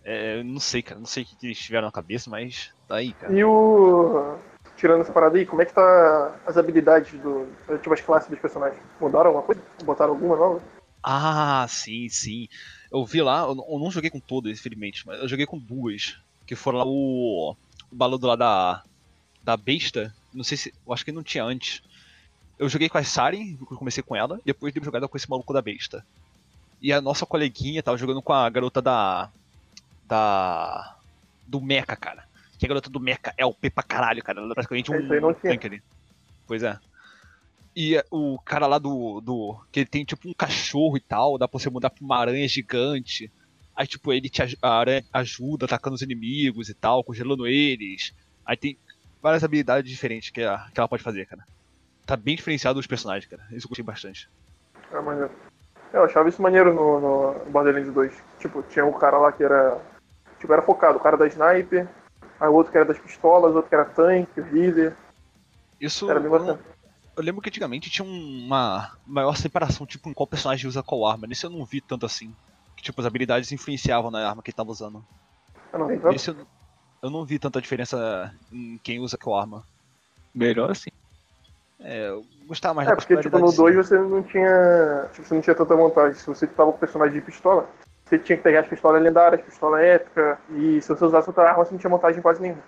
[0.05, 0.99] É, eu não sei, cara.
[1.01, 3.33] Não sei o que eles tiveram na cabeça, mas tá aí, cara.
[3.33, 4.39] E o.
[4.77, 7.49] Tirando essa parada aí, como é que tá as habilidades do.
[7.79, 8.81] Tipo, as classes dos personagens?
[9.01, 9.61] Mudaram alguma coisa?
[9.85, 10.63] Botaram alguma nova?
[11.03, 12.49] Ah, sim, sim.
[12.93, 16.19] Eu vi lá, eu não joguei com todas, infelizmente, mas eu joguei com duas.
[16.47, 17.57] Que foram lá o.
[17.91, 18.83] O baludo lá da.
[19.43, 20.15] Da besta.
[20.33, 20.75] Não sei se.
[20.87, 21.83] Eu acho que não tinha antes.
[22.59, 25.17] Eu joguei com a Saren, eu comecei com ela, e depois dei uma jogada com
[25.17, 26.05] esse maluco da besta.
[26.81, 29.31] E a nossa coleguinha tava jogando com a garota da.
[30.07, 30.97] Da.
[31.47, 32.25] Do Mecha, cara.
[32.59, 34.41] Que a garota do Mecha é o P pra caralho, cara.
[34.41, 35.83] Ela é praticamente É, um tanque ali.
[36.47, 36.79] Pois é.
[37.75, 39.59] E o cara lá do, do.
[39.71, 42.49] Que ele tem tipo um cachorro e tal, dá pra você mudar pra uma aranha
[42.49, 43.31] gigante.
[43.77, 48.13] Aí, tipo, ele te a aranha ajuda atacando os inimigos e tal, congelando eles.
[48.45, 48.79] Aí tem
[49.21, 51.43] várias habilidades diferentes que, a- que ela pode fazer, cara.
[52.07, 53.43] Tá bem diferenciado os personagens, cara.
[53.53, 54.29] Isso eu gostei bastante.
[54.93, 55.31] É maneiro.
[55.93, 58.13] Eu achava isso maneiro no, no Borderlands 2.
[58.39, 59.81] Tipo, tinha um cara lá que era.
[60.41, 61.89] Tipo, era focado, o cara da sniper,
[62.41, 64.97] aí o outro que era das pistolas, o outro que era tanque, o healer.
[65.81, 66.61] Isso Era bem não- bacana.
[67.17, 71.07] eu lembro que antigamente tinha um- uma maior separação, tipo, em qual personagem usa qual
[71.07, 71.27] arma.
[71.27, 72.35] Nesse eu não vi tanto assim.
[72.77, 75.05] Que, tipo, as habilidades influenciavam na arma que ele tava usando.
[75.73, 76.13] Eu não vi tanto.
[76.13, 76.37] Nesse eu,
[77.03, 79.65] eu não vi tanta diferença em quem usa qual arma.
[80.35, 80.91] Melhor assim.
[81.81, 85.09] É, eu gostava mais É, da porque tipo, no particularidade, 2 você não tinha.
[85.13, 86.15] Tipo, você não tinha tanta vantagem.
[86.15, 87.69] Se você tava com o personagem de pistola,
[88.05, 91.65] você tinha que pegar as pistolas lendárias, pistola épica, e se você usasse outra arma,
[91.65, 92.63] você não tinha vantagem quase nenhuma.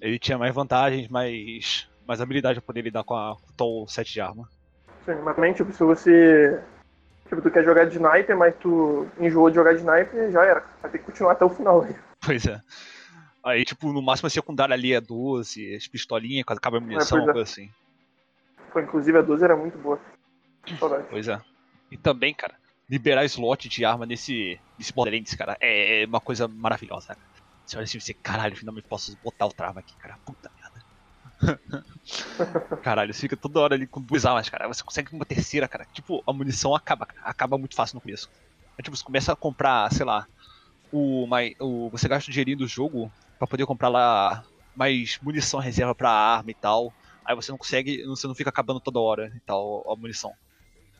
[0.00, 3.88] Ele tinha mais vantagens, mais, mais habilidade pra poder lidar com, a, com o tall
[3.88, 4.48] set de arma.
[5.04, 6.60] Sim, mas também, tipo, se você.
[7.28, 10.64] Tipo, tu quer jogar de sniper, mas tu enjoou de jogar de sniper, já era.
[10.80, 11.94] Vai ter que continuar até o final aí.
[12.20, 12.60] Pois é.
[13.44, 17.18] Aí, tipo, no máximo a secundária ali é 12, as pistolinhas, quando acaba a munição,
[17.18, 17.32] pois uma é.
[17.32, 17.70] coisa assim.
[18.72, 20.00] Pô, inclusive a 12 era muito boa.
[20.78, 21.06] Saudade.
[21.08, 21.40] Pois é.
[21.90, 22.56] E também, cara,
[22.90, 27.28] liberar slot de arma nesse, nesse Borderlands, cara, é uma coisa maravilhosa, cara.
[27.64, 30.18] Você olha assim e você, caralho, finalmente posso botar o trava aqui, cara.
[30.24, 30.50] Puta.
[32.82, 34.66] caralho, você fica toda hora ali com duas armas, cara.
[34.68, 35.86] Você consegue uma terceira, cara.
[35.92, 37.06] Tipo, a munição acaba.
[37.22, 38.28] Acaba muito fácil no começo.
[38.76, 40.26] Aí, tipo, você começa a comprar, sei lá,
[40.92, 44.44] o, mai- o você gasta o dinheirinho do jogo pra poder comprar lá
[44.76, 46.92] mais munição reserva pra arma e tal.
[47.24, 50.32] Aí você não consegue, você não fica acabando toda hora e tal a munição.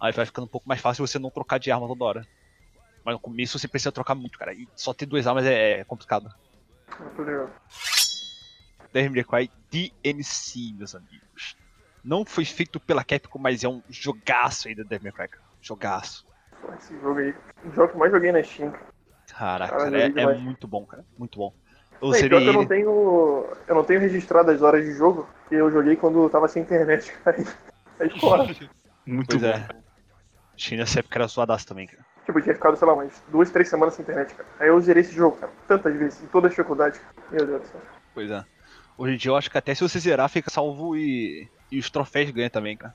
[0.01, 2.27] Aí vai ficando um pouco mais fácil você não trocar de arma toda hora.
[3.05, 4.53] Mas no começo você precisa trocar muito, cara.
[4.53, 6.29] E só ter duas armas é complicado.
[7.01, 7.51] Muito legal.
[8.92, 11.57] Devil May Cry DMC, meus amigos.
[12.05, 15.44] Não foi feito pela Capcom, mas é um jogaço aí da Devil May Cry, cara.
[15.61, 16.27] Jogaço.
[16.79, 17.35] Esse jogo aí.
[17.64, 18.72] O jogo que eu mais joguei na Steam.
[19.37, 21.05] Caraca, cara, é, é muito bom, cara.
[21.18, 21.53] Muito bom.
[22.01, 23.46] Bem, que eu não tenho.
[23.66, 26.62] Eu não tenho registrado as horas de jogo, que eu joguei quando eu tava sem
[26.62, 27.37] internet, cara.
[27.98, 28.46] Aí ficou lá.
[29.05, 29.48] Muito Pois bom.
[29.48, 29.68] é.
[30.57, 32.05] China nessa época era zoadaço também, cara.
[32.24, 34.48] Tipo, eu tinha ficado, sei lá, umas duas, três semanas sem internet, cara.
[34.61, 35.53] Aí eu zerei esse jogo, cara.
[35.66, 37.01] Tantas vezes, em todas as dificuldades.
[37.31, 37.81] Meu Deus do céu.
[38.14, 38.44] Pois é.
[38.99, 41.49] Hoje em dia eu acho que até se você zerar, fica salvo e.
[41.71, 42.95] E os troféus ganha também, cara.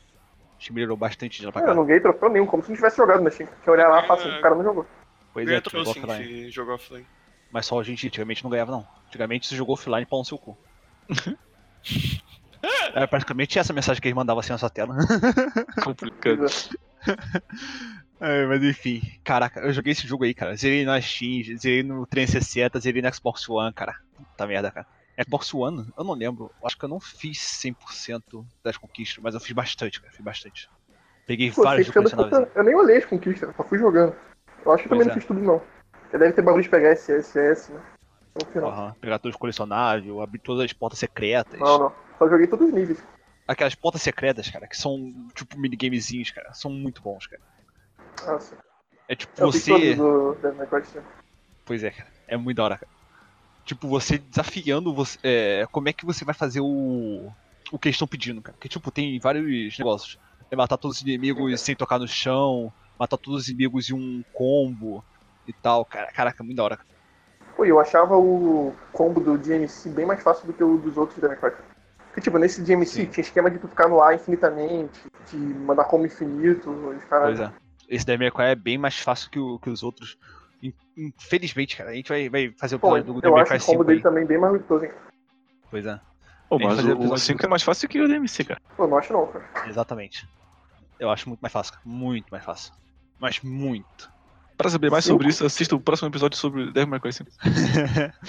[0.57, 1.69] Acho que melhorou bastante de lá pra cá.
[1.69, 3.47] eu não ganhei troféu nenhum, como se não tivesse jogado na Steam.
[3.63, 4.85] Tinha olhar lá, fácil, o cara não jogou.
[5.31, 6.25] Pois é, troféu jogou sim offline.
[6.25, 7.05] se jogar offline.
[7.51, 8.87] Mas só a gente antigamente não ganhava, não.
[9.07, 10.57] Antigamente você jogou offline pau no seu cu.
[12.95, 14.95] é praticamente essa mensagem que eles mandavam assim na sua tela.
[15.83, 16.45] Complicado.
[16.45, 18.03] É.
[18.25, 20.55] É, mas enfim, caraca, eu joguei esse jogo aí, cara.
[20.55, 23.97] Zerei na Steam, zerei no 360, zerei no Xbox One, cara.
[24.15, 24.87] Puta merda, cara.
[25.21, 25.91] Xbox One?
[25.97, 26.51] Eu não lembro.
[26.63, 30.11] Acho que eu não fiz 100% das conquistas, mas eu fiz bastante, cara.
[30.13, 30.69] Fiz bastante.
[31.25, 32.11] Peguei Pô, que jogos
[32.55, 34.15] eu, nem olhei as conquistas, só fui jogando.
[34.65, 35.13] Eu acho que eu também Pois não é.
[35.13, 35.61] fiz tudo, não.
[36.09, 37.81] Você deve ter bagulho de pegar SS, SS, né?
[38.35, 38.69] No final.
[38.69, 41.59] Aham, pegar todos os colecionáveis, abrir todas as portas secretas.
[41.59, 41.93] Não, não.
[42.17, 43.03] Só joguei todos os níveis.
[43.47, 46.53] Aquelas portas secretas, cara, que são tipo minigamezinhos, cara.
[46.53, 47.41] São muito bons, cara.
[48.25, 48.57] Nossa.
[49.07, 49.95] É tipo Eu fiz você.
[49.95, 51.03] do Devil May Cry 5.
[51.65, 52.09] Pois é, cara.
[52.27, 52.91] É muito da hora, cara.
[53.65, 55.17] Tipo, você desafiando você.
[55.23, 57.31] é, como é que você vai fazer o.
[57.71, 58.53] O que eles estão pedindo, cara.
[58.55, 60.17] Porque, tipo, tem vários negócios.
[60.51, 64.23] É matar todos os inimigos sem tocar no chão, matar todos os inimigos em um
[64.33, 65.03] combo
[65.47, 66.11] e tal, cara.
[66.11, 66.79] Caraca, muito da hora.
[67.55, 71.19] Pô, eu achava o combo do DMC bem mais fácil do que o dos outros
[71.19, 71.63] Devil May Cry.
[72.07, 73.05] Porque, tipo, nesse DMC Sim.
[73.07, 74.99] tinha esquema de tu ficar no ar infinitamente,
[75.31, 77.37] de mandar combo infinito, os caras.
[77.37, 77.53] Pois é.
[77.89, 80.17] Esse Devil May Cry é bem mais fácil que, o- que os outros.
[80.63, 81.91] In- Infelizmente, cara.
[81.91, 83.65] A gente vai, vai fazer o Pô, episódio do eu Devil May acho Cry o
[83.65, 84.03] combo 5 dele aí.
[84.03, 84.91] também bem mais gostoso, hein?
[85.69, 85.99] Pois é.
[86.49, 88.61] Pô, mas fazer o, o episódio 5 é mais fácil que o DMC, cara.
[88.77, 89.45] Pô, não acho não, cara.
[89.67, 90.27] Exatamente.
[90.99, 91.83] Eu acho muito mais fácil, cara.
[91.85, 92.73] Muito mais fácil.
[93.19, 94.11] Mas muito.
[94.57, 95.15] Pra saber mais Cinco?
[95.15, 97.29] sobre isso, assista o próximo episódio sobre Devil May Cry 5.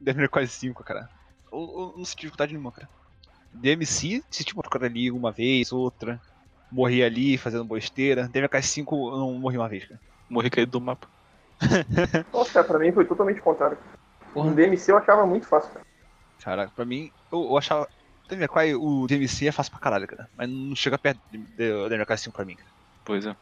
[0.00, 1.08] Devil May Cry 5, cara.
[1.52, 2.88] Eu, eu não senti dificuldade nenhuma, cara.
[3.52, 6.20] DMC, se tipo procurar ali uma vez, outra.
[6.70, 8.24] Morri ali fazendo besteira.
[8.24, 10.00] Devil May Cry 5 eu não morri uma vez, cara.
[10.30, 11.06] Morri caído do mapa.
[12.32, 13.76] Nossa, cara, pra mim foi totalmente contrário.
[14.32, 14.48] Porra.
[14.48, 15.86] No DMC eu achava muito fácil, cara.
[16.42, 17.88] Cara, pra mim, eu, eu achava.
[18.28, 20.30] Devil Cry, o DMC é fácil pra caralho, cara.
[20.36, 22.70] Mas não chega perto do Devil May Cry 5 pra mim, cara.
[23.04, 23.36] Pois é.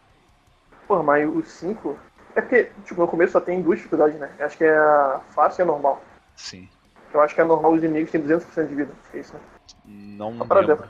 [0.87, 1.99] Pô, mas o 5.
[2.35, 4.31] É porque, tipo, no começo só tem duas dificuldades, né?
[4.41, 6.03] Acho que é a fácil e a normal.
[6.35, 6.69] Sim.
[7.13, 8.93] Eu acho que a normal os inimigos têm 200% de vida.
[9.13, 9.41] É isso, né?
[9.85, 10.67] Não lembro.
[10.67, 10.89] dessa.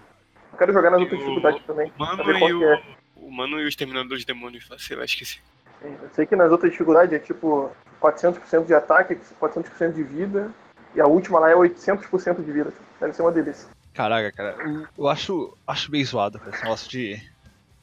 [0.52, 1.92] Eu quero jogar nas outras dificuldades também.
[1.98, 2.82] Mano e o, que é.
[3.16, 5.40] o Mano e o Exterminador de Demônios sei lá, esqueci.
[5.82, 10.50] Eu sei que nas outras dificuldades é tipo 400% de ataque, 400% de vida.
[10.94, 12.72] E a última lá é 800% de vida.
[13.00, 13.68] Deve ser uma delícia.
[13.94, 14.56] Caraca, cara,
[14.96, 17.20] eu, acho, acho meio zoado, cara, esse negócio de,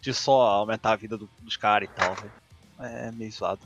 [0.01, 2.31] de só aumentar a vida do- dos caras e tal, velho.
[2.79, 3.61] É meio zoado.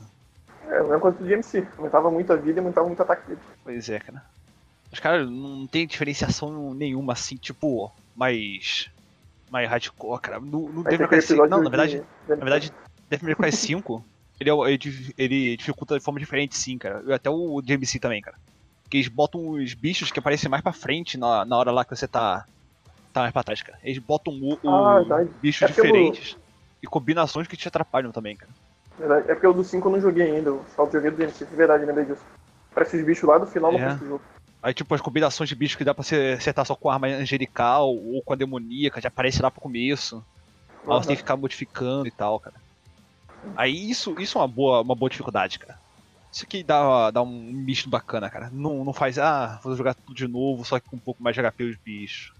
[0.68, 1.66] É, a mesma coisa do DMC.
[1.78, 3.40] Aumentava muito a vida e aumentava muito o ataque dele.
[3.64, 4.22] Pois é, cara.
[4.92, 8.90] Os caras não tem diferenciação nenhuma, assim, tipo, mais.
[9.50, 10.40] mais hardcore, cara.
[10.40, 11.32] No, no Devil May Cry aquele 5.
[11.32, 11.92] episódio Não, na de- verdade,
[12.26, 12.72] de- na verdade,
[13.08, 14.04] Devil May Cry 5,
[14.40, 17.02] ele, é ele, ele dificulta de forma diferente, sim, cara.
[17.06, 18.36] E até o DMC também, cara.
[18.88, 21.94] Que eles botam os bichos que aparecem mais pra frente na, na hora lá que
[21.94, 22.44] você tá.
[23.12, 23.78] tá mais pra trás, cara.
[23.84, 25.30] Eles botam o, o Ah, verdade.
[25.40, 26.36] bichos É diferentes
[26.82, 28.52] e combinações que te atrapalham também, cara.
[28.98, 29.30] Verdade.
[29.30, 30.48] É porque o do 5 eu não joguei ainda.
[30.50, 31.44] Eu só joguei do DMC.
[31.44, 32.24] De verdade, lembrei disso.
[32.74, 33.94] Parece os bichos lá do final É.
[33.94, 34.22] do jogo.
[34.62, 37.06] Aí, tipo, as combinações de bichos que dá pra você acertar só com a arma
[37.06, 40.22] angelical ou com a demoníaca, já aparece lá pro começo.
[40.80, 42.56] Aí você tem que ficar modificando e tal, cara.
[43.56, 45.78] Aí isso, isso é uma boa, uma boa dificuldade, cara.
[46.32, 48.50] Isso aqui dá, dá um misto bacana, cara.
[48.52, 51.34] Não, não faz, ah, vou jogar tudo de novo, só que com um pouco mais
[51.34, 52.32] de HP os bichos.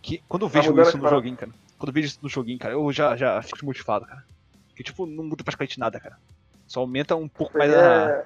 [0.00, 1.18] Que, quando eu Tá vejo mudando isso no paradas.
[1.18, 1.52] joguinho, cara.
[1.78, 4.24] Quando eu vejo isso no joguinho, cara, eu já, já fico desmotivado, cara.
[4.74, 6.16] Que tipo, não muda praticamente nada, cara.
[6.66, 8.10] Só aumenta um pouco mais a.
[8.10, 8.24] é...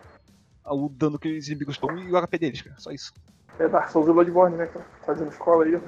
[0.66, 2.78] o dano que os inimigos dão e o HP deles, cara.
[2.78, 3.14] Só isso.
[3.58, 4.84] É Dark Souls e Bloodborne, né, cara?
[5.06, 5.80] Fazendo escola aí.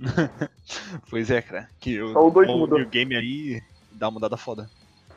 [1.08, 1.68] pois é, cara.
[1.80, 2.78] Que o, Só o dois mudou.
[2.78, 3.62] New Game aí
[3.94, 4.68] dá uma mudada foda.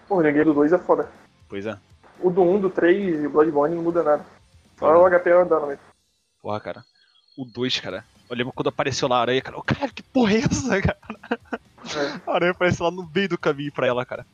[0.08, 1.10] Pô, o New Game do 2 é foda.
[1.50, 1.78] Pois é.
[2.20, 4.26] O do 1, do 3 e o Bloodborne não muda nada.
[4.78, 4.98] Só é.
[4.98, 5.82] o HP andando mesmo.
[6.42, 6.86] Porra, cara.
[7.38, 8.04] O 2, cara.
[8.30, 9.58] Eu lembro quando apareceu lá a aranha, cara.
[9.58, 10.98] O cara, que porra é essa, cara?
[11.96, 12.22] É.
[12.30, 14.26] A aranha aparece lá no meio do caminho pra ela, cara.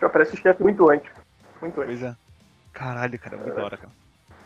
[0.00, 1.10] Já aparece o chefe muito antes.
[1.60, 2.00] Muito antes.
[2.00, 2.16] Pois é.
[2.72, 3.92] Caralho, cara, muito da hora, cara.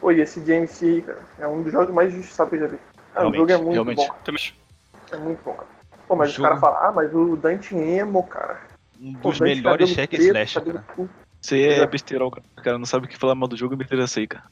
[0.00, 2.78] Pô, e esse JMC, cara, é um dos jogos mais injustiçados que eu já vi.
[3.14, 3.96] Ah, o Realmente, jogo é muito realmente.
[4.08, 4.14] bom.
[4.24, 4.54] Também acho.
[5.12, 5.68] É muito bom, cara.
[6.08, 8.60] Pô, mas O os caras jogo- falam, ah, mas o Dante Emo, cara.
[9.00, 10.84] Um Pô, dos Dante melhores cabelo hack and preto, slash, cara.
[11.52, 11.86] aí é É.
[11.86, 12.46] besteirão, cara.
[12.58, 14.44] O cara não sabe o que falar mal do jogo e meter essa aí, cara.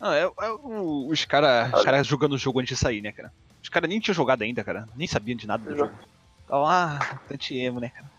[0.00, 3.12] Ah, é, é o- os caras os cara jogando o jogo antes de sair, né,
[3.12, 3.32] cara?
[3.62, 4.88] Os caras nem tinham jogado ainda, cara.
[4.96, 5.90] Nem sabiam de nada do Exato.
[5.92, 6.02] jogo.
[6.48, 8.10] Tava lá, Dante emo, né, cara?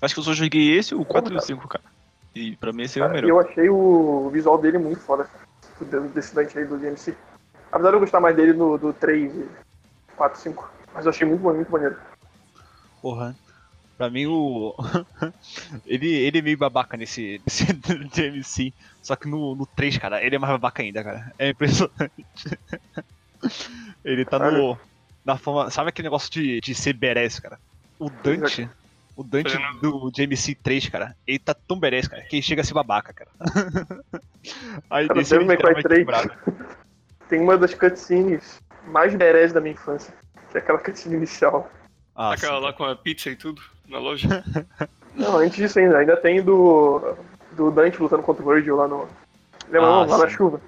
[0.00, 1.46] Acho que eu só joguei esse, o 4 e o cara?
[1.46, 1.84] 5, cara.
[2.34, 3.28] E pra mim esse é o Cara, melhor.
[3.28, 6.00] eu achei o visual dele muito foda, cara.
[6.08, 7.14] Desse Dante aí do JMC.
[7.70, 9.46] Apesar de eu gostar mais dele no, do 3 e
[10.16, 10.70] 4, 5.
[10.94, 11.96] Mas eu achei muito, muito maneiro.
[13.02, 13.34] Porra.
[13.96, 14.74] Pra mim, o.
[15.86, 17.64] ele, ele é meio babaca nesse, nesse
[18.12, 18.72] DMC.
[19.02, 21.32] Só que no, no 3, cara, ele é mais babaca ainda, cara.
[21.38, 22.12] É impressionante.
[24.04, 24.78] ele tá no.
[25.24, 25.70] Na forma.
[25.70, 27.58] Sabe aquele negócio de, de ser badass, cara?
[27.98, 28.68] O Dante.
[29.16, 32.64] O Dante do DMC 3, cara, ele tá tão badass, cara, que ele chega a
[32.64, 33.30] ser babaca, cara.
[34.90, 36.32] Aí Cara, desse ele Devil May Cry quebrado.
[37.26, 40.12] Tem uma das cutscenes mais berés da minha infância.
[40.50, 41.72] Que é aquela cutscene inicial.
[42.14, 44.44] Ah, Aquela sim, lá com a pizza e tudo na loja.
[45.14, 45.98] Não, antes disso ainda.
[45.98, 47.16] Ainda tem do.
[47.52, 49.08] Do Dante lutando contra o Virgil lá no.
[49.68, 50.04] Lembra Ah?
[50.04, 50.60] Lá na chuva.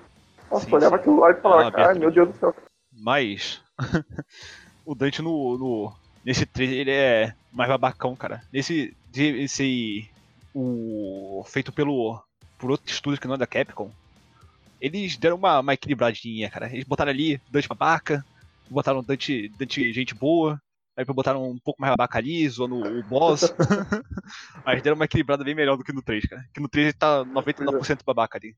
[0.51, 2.55] Nossa, Sim, olhava aquilo lá e falava, Ah, meu Deus do céu.
[2.93, 3.61] Mas
[4.85, 5.93] o Dante no, no
[6.25, 8.43] nesse trailer ele é mais babacão, cara.
[8.53, 10.09] Nesse esse
[10.55, 12.21] o feito pelo
[12.59, 13.91] por outro estúdio que não é da Capcom,
[14.81, 16.73] eles deram uma, uma equilibradinha, cara.
[16.73, 18.25] Eles botaram ali Dante babaca,
[18.69, 20.61] botaram Dante, Dante gente boa,
[20.99, 23.43] aí botaram um pouco mais babaca ali, zoando o boss.
[24.67, 26.45] eles deram uma equilibrada bem melhor do que no 3, cara.
[26.53, 28.57] Que no 3 ele tá 99% babaca ali.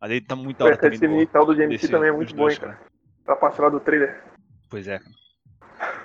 [0.00, 2.34] Mas ele tá muito da hora cutscene no, inicial do JMC desse- também é muito
[2.34, 2.90] dois, boa, hein, cara.
[3.24, 4.22] Pra parte lá do trailer.
[4.68, 5.14] Pois é, cara.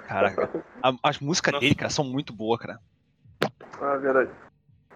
[0.07, 0.63] Caraca.
[0.83, 1.61] A- as músicas Nossa.
[1.61, 2.79] dele, cara, são muito boas, cara.
[3.81, 4.29] Ah, verdade.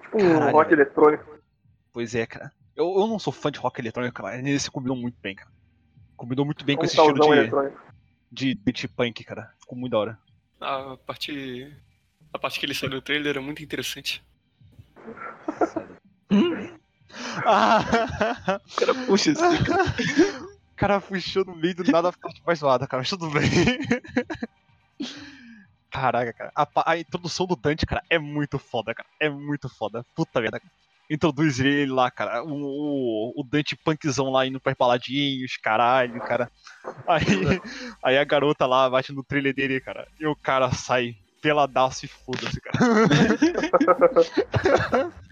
[0.01, 0.81] Tipo um Caralho, rock velho.
[0.81, 1.39] eletrônico.
[1.91, 2.51] Pois é, cara.
[2.75, 5.49] Eu, eu não sou fã de rock eletrônico, mas esse combinou muito bem, cara.
[6.15, 7.81] Combinou muito bem com Um esse estilo salzão de, eletrônico.
[8.31, 9.51] de beat punk, cara.
[9.59, 10.19] Ficou muito da hora.
[10.59, 11.73] A parte.
[12.33, 14.23] A parte que ele saiu do trailer era muito interessante.
[17.45, 18.59] Ah!
[18.65, 19.83] O cara puxa assim, cara.
[20.75, 22.99] O cara puxou no meio do nada a parte mais zoada, cara.
[22.99, 23.49] Mas tudo bem.
[25.89, 26.51] Caraca, cara.
[26.53, 29.07] A, a introdução do Dante, cara, é muito foda, cara.
[29.17, 30.05] É muito foda.
[30.13, 30.59] Puta merda.
[30.59, 30.71] cara.
[31.09, 32.43] Introduz ele lá, cara.
[32.43, 36.49] O, o, o Dante punkzão lá indo pras baladinhos, caralho, cara.
[37.07, 37.25] Aí,
[38.03, 40.07] aí a garota lá bate no trailer dele, cara.
[40.19, 42.77] E o cara sai peladaço e foda-se, cara.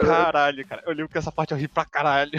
[0.00, 0.82] Caralho, cara.
[0.86, 2.30] Eu lembro que essa parte eu ri pra caralho.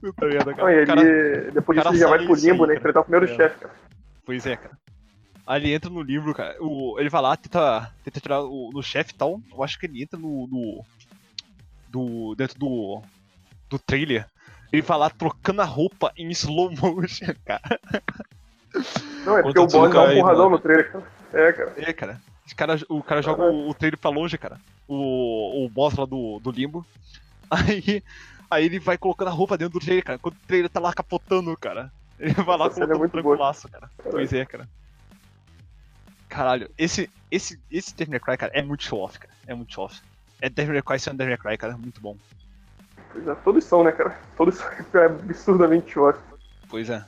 [0.00, 0.72] Puta merda, Não, cara.
[0.72, 2.76] e O cara- ele, depois disso, ele já vai pro limbo, aí, né?
[2.76, 3.36] Enfrentar o primeiro É.
[3.36, 3.74] chefe, cara.
[4.24, 4.78] Pois é, cara.
[5.46, 6.56] Aí ele entra no livro, cara.
[6.60, 9.40] O, ele vai lá, tenta, tenta tirar o, no chefe e tal.
[9.52, 10.46] Eu acho que ele entra no.
[10.46, 10.84] no
[11.88, 13.02] do, dentro do.
[13.68, 14.26] do trailer.
[14.72, 17.78] Ele vai lá trocando a roupa em slow motion, cara.
[19.24, 21.04] Não, é porque o boss dá um porradão no trailer, cara.
[21.32, 21.74] É, cara.
[21.76, 22.20] É, cara.
[22.56, 24.58] Cara, o cara joga o, o trailer pra longe, cara.
[24.88, 26.84] O, o boss lá do, do limbo.
[27.50, 28.02] Aí,
[28.50, 30.18] aí ele vai colocando a roupa dentro do trailer, cara.
[30.18, 31.92] Quando o trailer tá lá capotando, cara.
[32.18, 33.08] Ele vai lá Essa cena é boa.
[33.08, 33.90] tranquilaço, cara.
[34.02, 34.68] Pois é, cara.
[36.34, 39.32] Caralho, esse, esse, esse Devil May Cry, cara, é muito show-off, cara.
[39.46, 40.00] É muito show-off.
[40.40, 41.76] É Devil May Cry sendo Devil May Cry, cara.
[41.76, 42.16] Muito bom.
[43.12, 44.18] Pois é, todos são, né, cara?
[44.36, 44.68] Todos são
[45.00, 46.40] é absurdamente ótimos.
[46.68, 47.04] Pois é.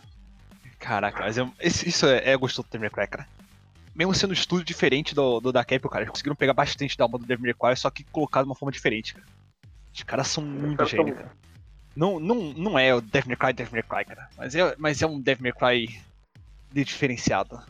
[0.78, 3.28] Caraca, mas é, esse- isso é, é gostoso do Devil May Cry, cara.
[3.96, 7.04] Mesmo sendo um estúdio diferente do, do da Capcom, cara, eles conseguiram pegar bastante da
[7.04, 9.26] alma do Devil May Cry, só que colocar de uma forma diferente, cara.
[9.92, 11.32] Os caras são muito caras gênios, cara.
[11.96, 14.28] Não, não, não é o Devil May Cry Devil May Cry, cara.
[14.36, 16.00] Mas é, mas é um Devil May Cry
[16.70, 17.60] de diferenciado.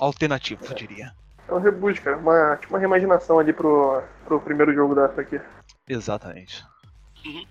[0.00, 1.12] Alternativo, eu diria.
[1.48, 2.16] É um reboot, cara.
[2.16, 5.44] Uma, tipo uma reimaginação ali pro, pro primeiro jogo da franquia.
[5.88, 6.64] Exatamente.
[7.24, 7.44] Uhum.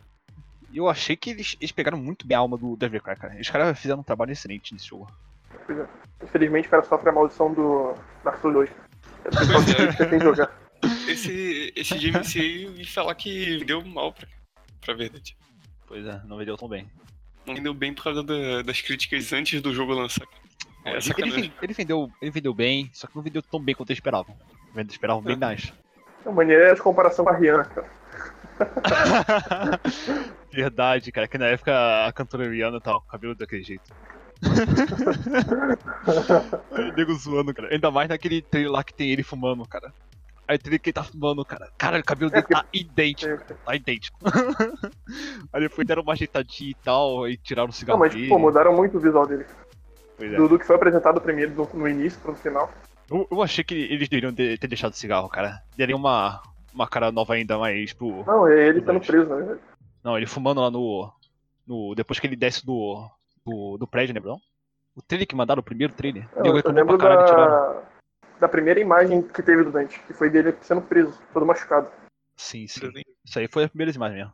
[0.72, 3.36] E eu achei que eles, eles pegaram muito bem a alma do Devil Cry, cara.
[3.40, 5.12] Os caras fizeram um trabalho excelente nesse jogo.
[5.66, 5.88] Pois é.
[6.24, 8.70] Infelizmente, o cara sofre a maldição do Dark Souls 2.
[9.26, 10.52] É só que tem jogar.
[11.10, 14.28] Esse, esse GMC vi falar que vendeu mal pra,
[14.80, 15.36] pra verdade.
[15.86, 16.88] Pois é, não vendeu tão bem.
[17.46, 20.26] Não vendeu bem por causa da- das críticas antes do jogo lançar.
[20.86, 23.98] É, ele, ele, vendeu, ele vendeu bem, só que não vendeu tão bem quanto eles
[23.98, 24.36] esperavam.
[24.76, 25.74] Eles esperavam bem mais.
[26.26, 27.88] A maneira é de comparação com a Rihanna, cara.
[30.52, 33.90] Verdade, cara, que na época a cantora Rihanna tava com o cabelo daquele jeito.
[36.72, 37.70] Aí, nego zoando, cara.
[37.72, 39.94] Ainda mais naquele trailer lá que tem ele fumando, cara.
[40.48, 41.70] Aí o trailer que ele tá fumando, cara.
[41.78, 43.58] Cara, o cabelo dele É, tá idêntico, cara.
[43.66, 44.20] Tá idêntico.
[45.54, 48.28] Aí depois deram uma ajeitadinha e tal, e tiraram o Não, cigarro mas, dele.
[48.28, 49.46] pô, mudaram muito o visual dele.
[50.20, 50.36] Pois é.
[50.36, 52.70] Do, do que foi apresentado primeiro no, no início pro final.
[53.10, 55.64] Eu, eu achei que eles deveriam de- ter deixado o cigarro, cara.
[55.76, 58.24] Deriam uma, uma cara nova ainda mais pro.
[58.26, 59.60] Não, é ele sendo preso, verdade.
[60.04, 61.12] Não, ele fumando lá no.
[61.66, 63.10] no depois que ele desce do.
[63.46, 64.42] do, do prédio, lembra não?
[64.96, 66.28] O trailer que mandaram, o primeiro trailer.
[66.36, 67.52] Não, eu reclamou lembro pra caralho tiraram.
[67.76, 67.82] da,
[68.42, 71.88] da primeira imagem que teve do Dante, que foi dele sendo preso, todo machucado.
[72.36, 72.92] Sim, sim.
[73.26, 74.34] Isso aí foi a primeira imagem mesmo.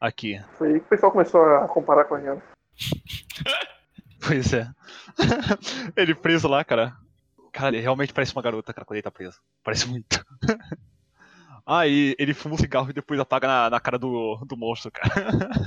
[0.00, 0.38] Aqui.
[0.58, 2.42] Foi aí que o pessoal começou a comparar com a Rihanna.
[4.26, 4.70] Pois é.
[5.96, 6.96] ele preso lá, cara.
[7.52, 9.40] Cara, ele realmente parece uma garota, cara, quando ele tá preso.
[9.62, 10.24] Parece muito.
[11.66, 14.90] ah, e ele fuma um cigarro e depois apaga na, na cara do, do monstro,
[14.90, 15.14] cara.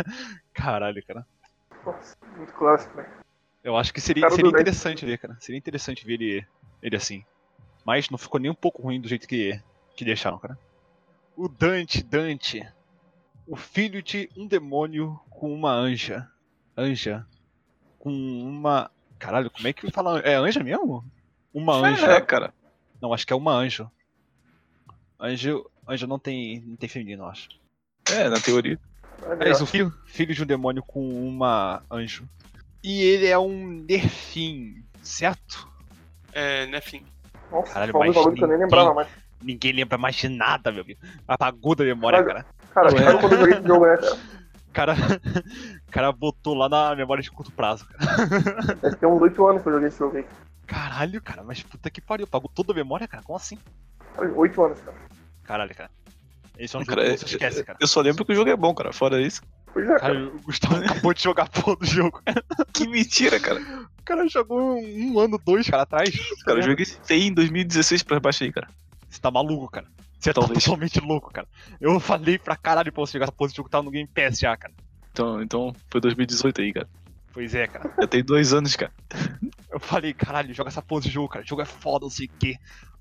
[0.54, 1.26] Caralho, cara.
[1.86, 3.08] Nossa, muito clássico, né?
[3.64, 5.38] Eu acho que seria, seria interessante ver, cara.
[5.40, 6.48] Seria interessante ver ele,
[6.82, 7.24] ele assim.
[7.86, 9.60] Mas não ficou nem um pouco ruim do jeito que,
[9.96, 10.58] que deixaram, cara.
[11.36, 12.68] O Dante, Dante.
[13.46, 16.30] O filho de um demônio com uma anja.
[16.76, 17.26] Anja.
[18.00, 18.92] Com uma.
[19.20, 20.20] Caralho, como é que fala?
[20.20, 21.04] É anja mesmo?
[21.54, 22.12] Uma anja.
[22.12, 22.54] É, cara.
[23.02, 23.90] Não, acho que é uma anjo.
[25.20, 25.70] Anjo.
[25.88, 26.62] Anjo não tem.
[26.66, 27.50] não tem feminino, eu acho.
[28.12, 28.80] É, na teoria.
[29.40, 32.28] É isso, filho, filho de um demônio com uma anjo.
[32.84, 35.68] E ele é um Nerfim, certo?
[36.32, 37.04] É, né, fim.
[37.52, 39.08] Nossa, Caralho, mas bagulho que eu nem lembrava mais.
[39.42, 41.00] Ninguém lembra mais de nada, meu amigo.
[41.28, 42.46] Apagou da memória, Caralho.
[42.74, 42.92] cara.
[42.92, 43.04] Cara, Ué.
[43.04, 44.18] sabe quando eu joguei esse jogo, né, cara?
[44.74, 44.96] Cara,
[45.88, 48.76] o cara botou lá na memória de curto prazo, cara.
[48.82, 50.26] Deve ter uns 8 anos que eu joguei esse jogo aí.
[50.66, 52.26] Caralho, cara, mas puta que pariu.
[52.26, 53.24] Apagou toda a memória, cara.
[53.24, 53.58] Como assim?
[54.14, 54.98] Cara, 8 anos, cara.
[55.44, 55.90] Caralho, cara.
[56.58, 57.78] Esse é um jogo Cara, que eu, você esquece, cara.
[57.80, 58.92] eu só lembro que o jogo é bom, cara.
[58.92, 59.42] Fora isso.
[59.72, 60.14] Pois é, cara.
[60.14, 62.22] Cara, o Gustavo acabou de jogar a porra do jogo.
[62.74, 63.62] Que mentira, cara.
[64.00, 66.10] O cara jogou um, ano, dois, cara, atrás.
[66.44, 68.68] Cara, eu joguei esse TI em 2016 pra baixo aí, cara.
[69.10, 69.88] Você tá maluco, cara.
[70.20, 70.64] Você tá Talvez.
[70.64, 71.48] totalmente louco, cara.
[71.80, 74.08] Eu falei pra caralho pra você jogar essa porra de jogo que tava no Game
[74.08, 74.74] Pass já, cara.
[75.18, 76.88] Então, então foi 2018 aí, cara.
[77.34, 77.92] Pois é, cara.
[78.00, 78.92] Já tem dois anos, cara.
[79.72, 81.44] Eu falei, caralho, joga essa porra de jogo, cara.
[81.44, 82.56] O jogo é foda, não sei o quê.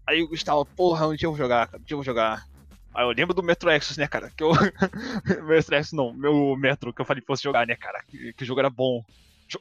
[0.06, 1.82] Aí o Gustavo, porra, onde eu vou jogar, cara?
[1.82, 2.46] Onde eu vou jogar?
[2.94, 4.30] Aí eu lembro do Metro Exodus, né, cara?
[4.34, 4.50] Que eu.
[5.46, 8.02] Metro Exodus não, meu Metro, que eu falei pra você jogar, né, cara?
[8.08, 9.04] Que, que o jogo era bom.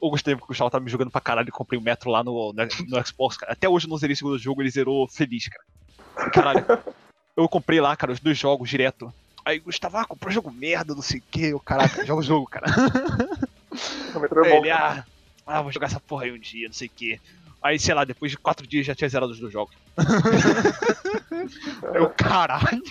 [0.00, 2.24] Eu gostei porque o Gustavo tava me jogando pra caralho e comprei o Metro lá
[2.24, 3.52] no, no, no Xbox, cara.
[3.52, 6.30] Até hoje eu não zerei o segundo jogo, ele zerou feliz, cara.
[6.30, 6.64] Caralho.
[7.36, 9.12] Eu comprei lá, cara, os dois jogos direto.
[9.46, 11.52] Aí o Gustavo, ah, comprou jogo merda, não sei o quê.
[11.52, 12.66] Eu, caraca, joga o jogo, cara.
[14.14, 14.56] O é.
[14.56, 15.04] Ele, ah,
[15.46, 17.20] ah, vou jogar essa porra aí um dia, não sei o quê.
[17.62, 19.76] Aí, sei lá, depois de quatro dias já tinha zerado os dois jogos.
[21.92, 22.82] Eu, caralho.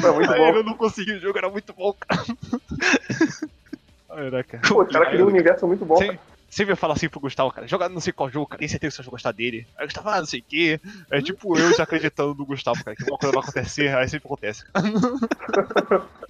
[0.00, 0.56] Foi muito Aí bom.
[0.56, 2.24] eu não consegui, o jogo era muito bom, cara.
[4.08, 4.60] Caraca.
[4.66, 6.06] Pô, os caras criam um universo muito bom, Sim.
[6.08, 6.18] cara.
[6.48, 8.96] Sempre fala assim pro Gustavo, cara, joga não sei qual jogo, cara, tem certeza que
[8.96, 9.66] você vai gostar dele.
[9.76, 10.80] Aí o Gustavo, ah, não sei o quê.
[11.10, 14.26] É tipo eu já acreditando no Gustavo, cara, que uma coisa vai acontecer, aí sempre
[14.26, 14.64] acontece.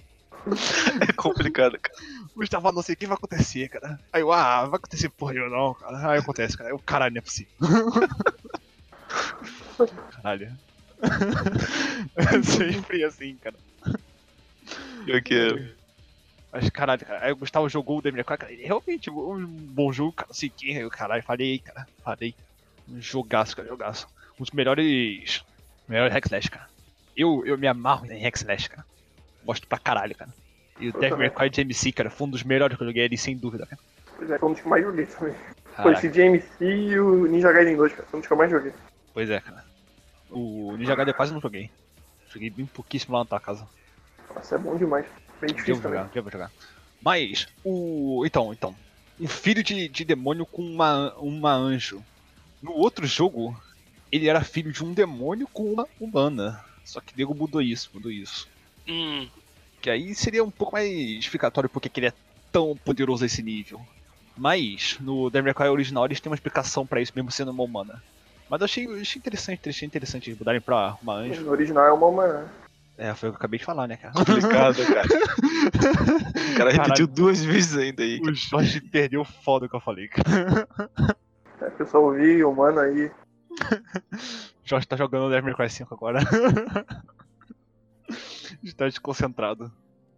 [1.01, 1.97] É complicado, cara.
[2.35, 3.99] Gustavo, não sei o que vai acontecer, cara.
[4.11, 6.11] Aí eu, ah, vai acontecer porra nenhuma não, cara.
[6.11, 6.69] Aí acontece, cara.
[6.69, 7.51] Eu, caralho, não é possível.
[10.11, 10.57] Caralho.
[12.43, 13.55] Sempre assim, cara.
[15.05, 15.78] Pior que é.
[16.51, 17.25] Mas caralho, cara.
[17.25, 18.53] Aí o Gustavo jogou o May Cry, cara.
[18.53, 20.31] Realmente um bom jogo, cara.
[20.31, 21.87] Aí eu, caralho, falei, cara.
[22.03, 22.35] Falei.
[22.87, 24.07] Um jogaço, cara, jogaço.
[24.39, 25.43] Um dos melhores.
[25.87, 26.67] Melhores hack slash, cara.
[27.15, 28.85] Eu, eu me amarro em hack slash, cara.
[29.43, 30.31] Gosto pra caralho, cara.
[30.79, 33.05] E o Devil May Cry de MC, cara, foi um dos melhores que eu joguei
[33.05, 33.81] ali, sem dúvida, cara.
[34.15, 35.35] Pois é, foi um dos que eu mais joguei também.
[35.75, 38.07] Foi esse DMC e o Ninja Gaiden 2, cara.
[38.09, 38.73] Foi um dos que eu mais joguei.
[39.13, 39.65] Pois é, cara.
[40.29, 41.69] O Ninja Gaiden quase não joguei.
[42.29, 43.67] Joguei bem pouquíssimo lá na tua casa.
[44.33, 45.05] Nossa, é bom demais.
[45.41, 46.03] Bem eu difícil vou também.
[46.03, 46.51] jogar, vou jogar.
[47.01, 48.23] Mas, o.
[48.25, 48.75] Então, então.
[49.19, 52.01] Um filho de, de demônio com uma, uma anjo.
[52.61, 53.55] No outro jogo,
[54.11, 56.63] ele era filho de um demônio com uma humana.
[56.85, 58.47] Só que Diego mudou isso, mudou isso.
[58.87, 59.27] Hum,
[59.81, 62.13] Que aí seria um pouco mais explicatório porque que ele é
[62.51, 63.81] tão poderoso a esse nível.
[64.37, 67.63] Mas, no Devil May Cry original, eles têm uma explicação pra isso, mesmo sendo uma
[67.63, 68.01] humana.
[68.49, 71.41] Mas eu achei, eu achei interessante, achei interessante eles mudarem pra uma anjo.
[71.41, 72.49] No original é uma humana.
[72.99, 74.11] É, foi o que eu acabei de falar, né, cara?
[74.25, 75.07] Complicado, cara.
[75.07, 76.81] O cara Caralho.
[76.83, 78.19] repetiu duas vezes ainda aí.
[78.19, 80.67] O Jorge perdeu foda o que eu falei, cara.
[81.61, 83.05] É, o pessoal ouvir, humano aí.
[83.05, 83.11] O
[84.65, 86.19] Jorge tá jogando Devil May Cry 5 agora.
[88.61, 89.71] Está desconcentrado.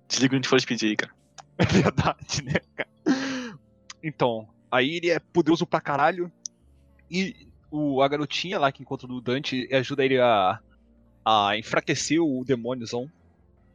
[0.08, 1.14] Desliga o Need for Speed aí, cara.
[1.60, 2.90] É verdade, né, cara?
[4.02, 6.32] Então, aí ele é poderoso pra caralho.
[7.12, 10.60] E o, a garotinha lá que encontra o Dante ajuda ele a,
[11.26, 13.10] a enfraquecer o demôniozão.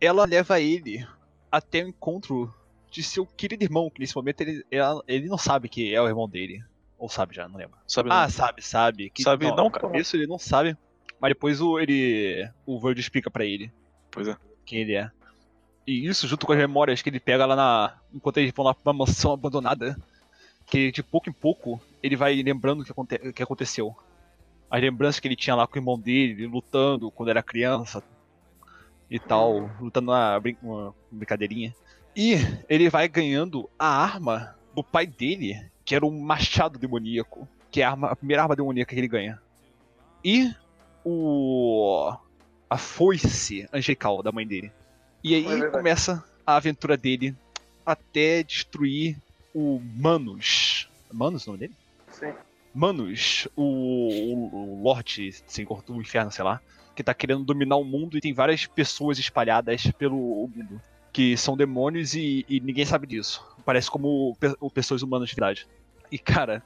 [0.00, 1.06] Ela leva ele
[1.50, 2.52] até o encontro
[2.90, 4.64] de seu querido irmão, que nesse momento ele,
[5.06, 6.62] ele não sabe que é o irmão dele.
[6.98, 7.76] Ou sabe já, não lembro.
[7.86, 8.30] Sabe Ah, não.
[8.30, 9.10] sabe, sabe.
[9.10, 9.98] Que, Sabe não, cara.
[9.98, 10.76] Isso ele não sabe.
[11.20, 12.48] Mas depois o, ele.
[12.64, 13.70] O Verdi explica pra ele
[14.10, 14.36] Pois é.
[14.64, 15.10] quem ele é.
[15.86, 17.98] E isso junto com as memórias que ele pega lá na.
[18.14, 19.96] Enquanto eles vão lá pra uma mansão abandonada.
[20.66, 23.94] Que de pouco em pouco ele vai lembrando o que, aconte- o que aconteceu.
[24.70, 28.02] As lembranças que ele tinha lá com o irmão dele, lutando quando era criança
[29.10, 31.74] e tal, lutando na brin uma brincadeirinha.
[32.14, 32.34] E
[32.68, 35.54] ele vai ganhando a arma do pai dele,
[35.84, 39.08] que era um machado demoníaco, que é a, arma- a primeira arma demoníaca que ele
[39.08, 39.40] ganha.
[40.24, 40.50] E
[41.04, 42.12] o
[42.68, 44.72] a foice angelical da mãe dele.
[45.22, 47.34] E aí É começa a aventura dele
[47.84, 49.16] até destruir
[49.54, 50.88] o Manus.
[51.12, 51.74] Manus o nome dele?
[52.10, 52.32] Sim.
[52.76, 56.60] Manus, o, o, Lorde Senhor do Inferno, sei lá,
[56.94, 60.16] que tá querendo dominar o mundo e tem várias pessoas espalhadas pelo
[60.54, 60.78] mundo.
[61.10, 63.42] Que são demônios e, e ninguém sabe disso.
[63.64, 65.66] Parece como pe- pessoas humanas de verdade.
[66.12, 66.62] E cara,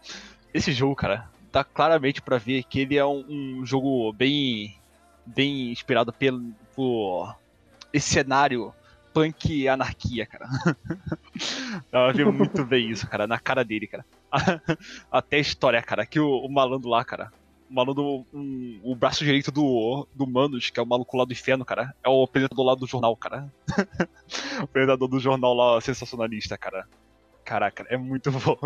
[0.52, 4.76] esse jogo, cara, dá claramente pra ver que ele é um, um jogo bem.
[5.24, 6.52] bem inspirado pelo.
[6.74, 7.36] por
[7.92, 8.74] esse cenário
[9.12, 10.46] punk anarquia, cara.
[11.90, 14.04] Pra ver muito bem isso, cara, na cara dele, cara.
[15.10, 17.32] Até a história, cara, que o, o malandro lá, cara.
[17.68, 21.32] O malandro, um- o braço direito do, do Manus, que é o maluco lá do
[21.32, 23.52] inferno, cara, é o apresentador lá do jornal, cara.
[24.60, 26.86] o apresentador do jornal lá, sensacionalista, cara.
[27.44, 28.56] Caraca, é muito bom.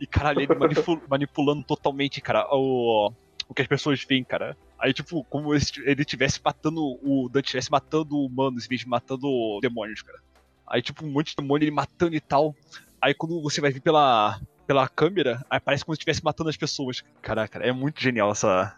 [0.00, 3.12] E caralho, ele manipu- manipulando totalmente, cara, o,
[3.48, 4.56] o que as pessoas veem, cara.
[4.80, 6.98] Aí, tipo, como se ele tivesse matando.
[7.02, 9.28] O Dante estivesse matando humanos em vez de matando
[9.60, 10.18] demônios, cara.
[10.66, 12.54] Aí, tipo, um monte de demônio ele matando e tal.
[13.00, 16.56] Aí quando você vai vir pela, pela câmera, aí parece como se estivesse matando as
[16.56, 17.02] pessoas.
[17.20, 18.76] Caraca, é muito genial essa.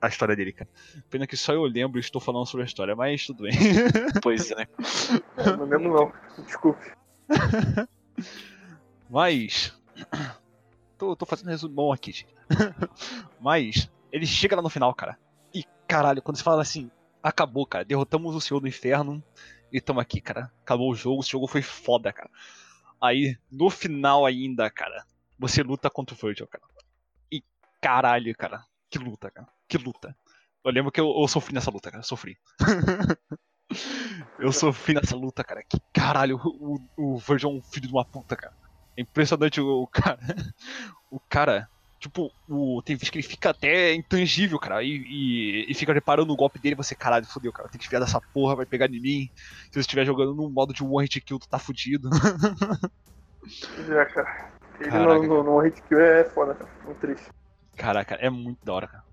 [0.00, 0.68] A história dele, cara.
[1.08, 3.52] Pena que só eu lembro e estou falando sobre a história, mas tudo bem.
[4.20, 4.66] Pois é.
[5.36, 6.44] Eu não lembro não.
[6.44, 6.90] Desculpe.
[9.08, 9.72] Mas.
[10.98, 12.34] Tô, tô fazendo resumão aqui, gente.
[13.40, 15.18] Mas, ele chega lá no final, cara.
[15.92, 16.90] Caralho, quando você fala assim,
[17.22, 17.84] acabou, cara.
[17.84, 19.22] Derrotamos o Senhor do Inferno.
[19.70, 20.50] E tamo aqui, cara.
[20.62, 21.20] Acabou o jogo.
[21.20, 22.30] Esse jogo foi foda, cara.
[22.98, 25.04] Aí, no final ainda, cara,
[25.38, 26.64] você luta contra o Virgil, cara.
[27.30, 27.44] E
[27.78, 28.64] caralho, cara.
[28.88, 29.46] Que luta, cara.
[29.68, 30.16] Que luta.
[30.64, 32.02] Eu lembro que eu, eu sofri nessa luta, cara.
[32.02, 32.38] Sofri.
[34.40, 35.62] eu sofri nessa luta, cara.
[35.62, 38.56] Que caralho, o, o Virgil é um filho de uma puta, cara.
[38.96, 40.20] É impressionante o, o cara.
[41.10, 41.68] O cara,
[42.02, 44.82] tipo, o, tem vezes que ele fica até intangível, cara.
[44.82, 47.68] E, e, e fica reparando o golpe dele e você, caralho, fodeu, cara.
[47.68, 49.30] Tem que desviar dessa porra, vai pegar em mim.
[49.66, 52.10] Se você estiver jogando num modo de one hit kill, tu tá fudido.
[53.86, 54.52] Já, cara.
[54.80, 55.26] Ele Caraca.
[55.26, 56.70] no, no, no hit kill é foda, cara.
[56.84, 57.28] Muito triste.
[57.76, 59.04] Caraca, é muito da hora, cara.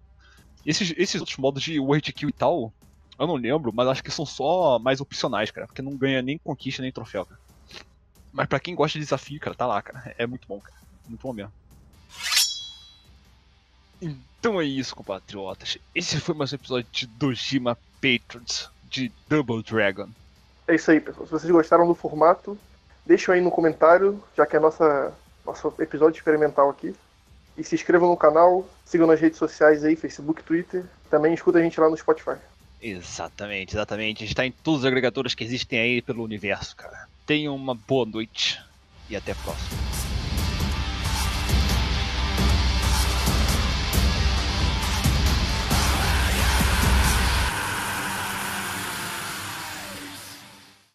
[0.66, 2.74] Esses, esses outros modos de one hit kill e tal,
[3.20, 5.68] eu não lembro, mas acho que são só mais opcionais, cara.
[5.68, 7.40] Porque não ganha nem conquista nem troféu, cara.
[8.34, 10.14] Mas pra quem gosta de desafio, cara, tá lá, cara.
[10.18, 10.76] É muito bom, cara.
[11.08, 11.54] Muito bom mesmo.
[14.02, 15.78] Então é isso, compatriotas.
[15.94, 20.10] Esse foi mais um episódio de Dojima Patriots de Double Dragon.
[20.68, 21.26] É isso aí, pessoal.
[21.26, 22.58] Se vocês gostaram do formato,
[23.06, 25.14] deixem aí no comentário, já que é nossa
[25.46, 26.96] nosso episódio experimental aqui.
[27.58, 30.86] E se inscrevam no canal, sigam nas redes sociais aí, Facebook, Twitter.
[31.10, 32.38] Também escuta a gente lá no Spotify.
[32.82, 34.24] Exatamente, exatamente.
[34.24, 37.08] A gente tá em todos os agregadores que existem aí pelo universo, cara.
[37.26, 38.62] Tenham uma boa noite
[39.10, 39.99] e até a próxima.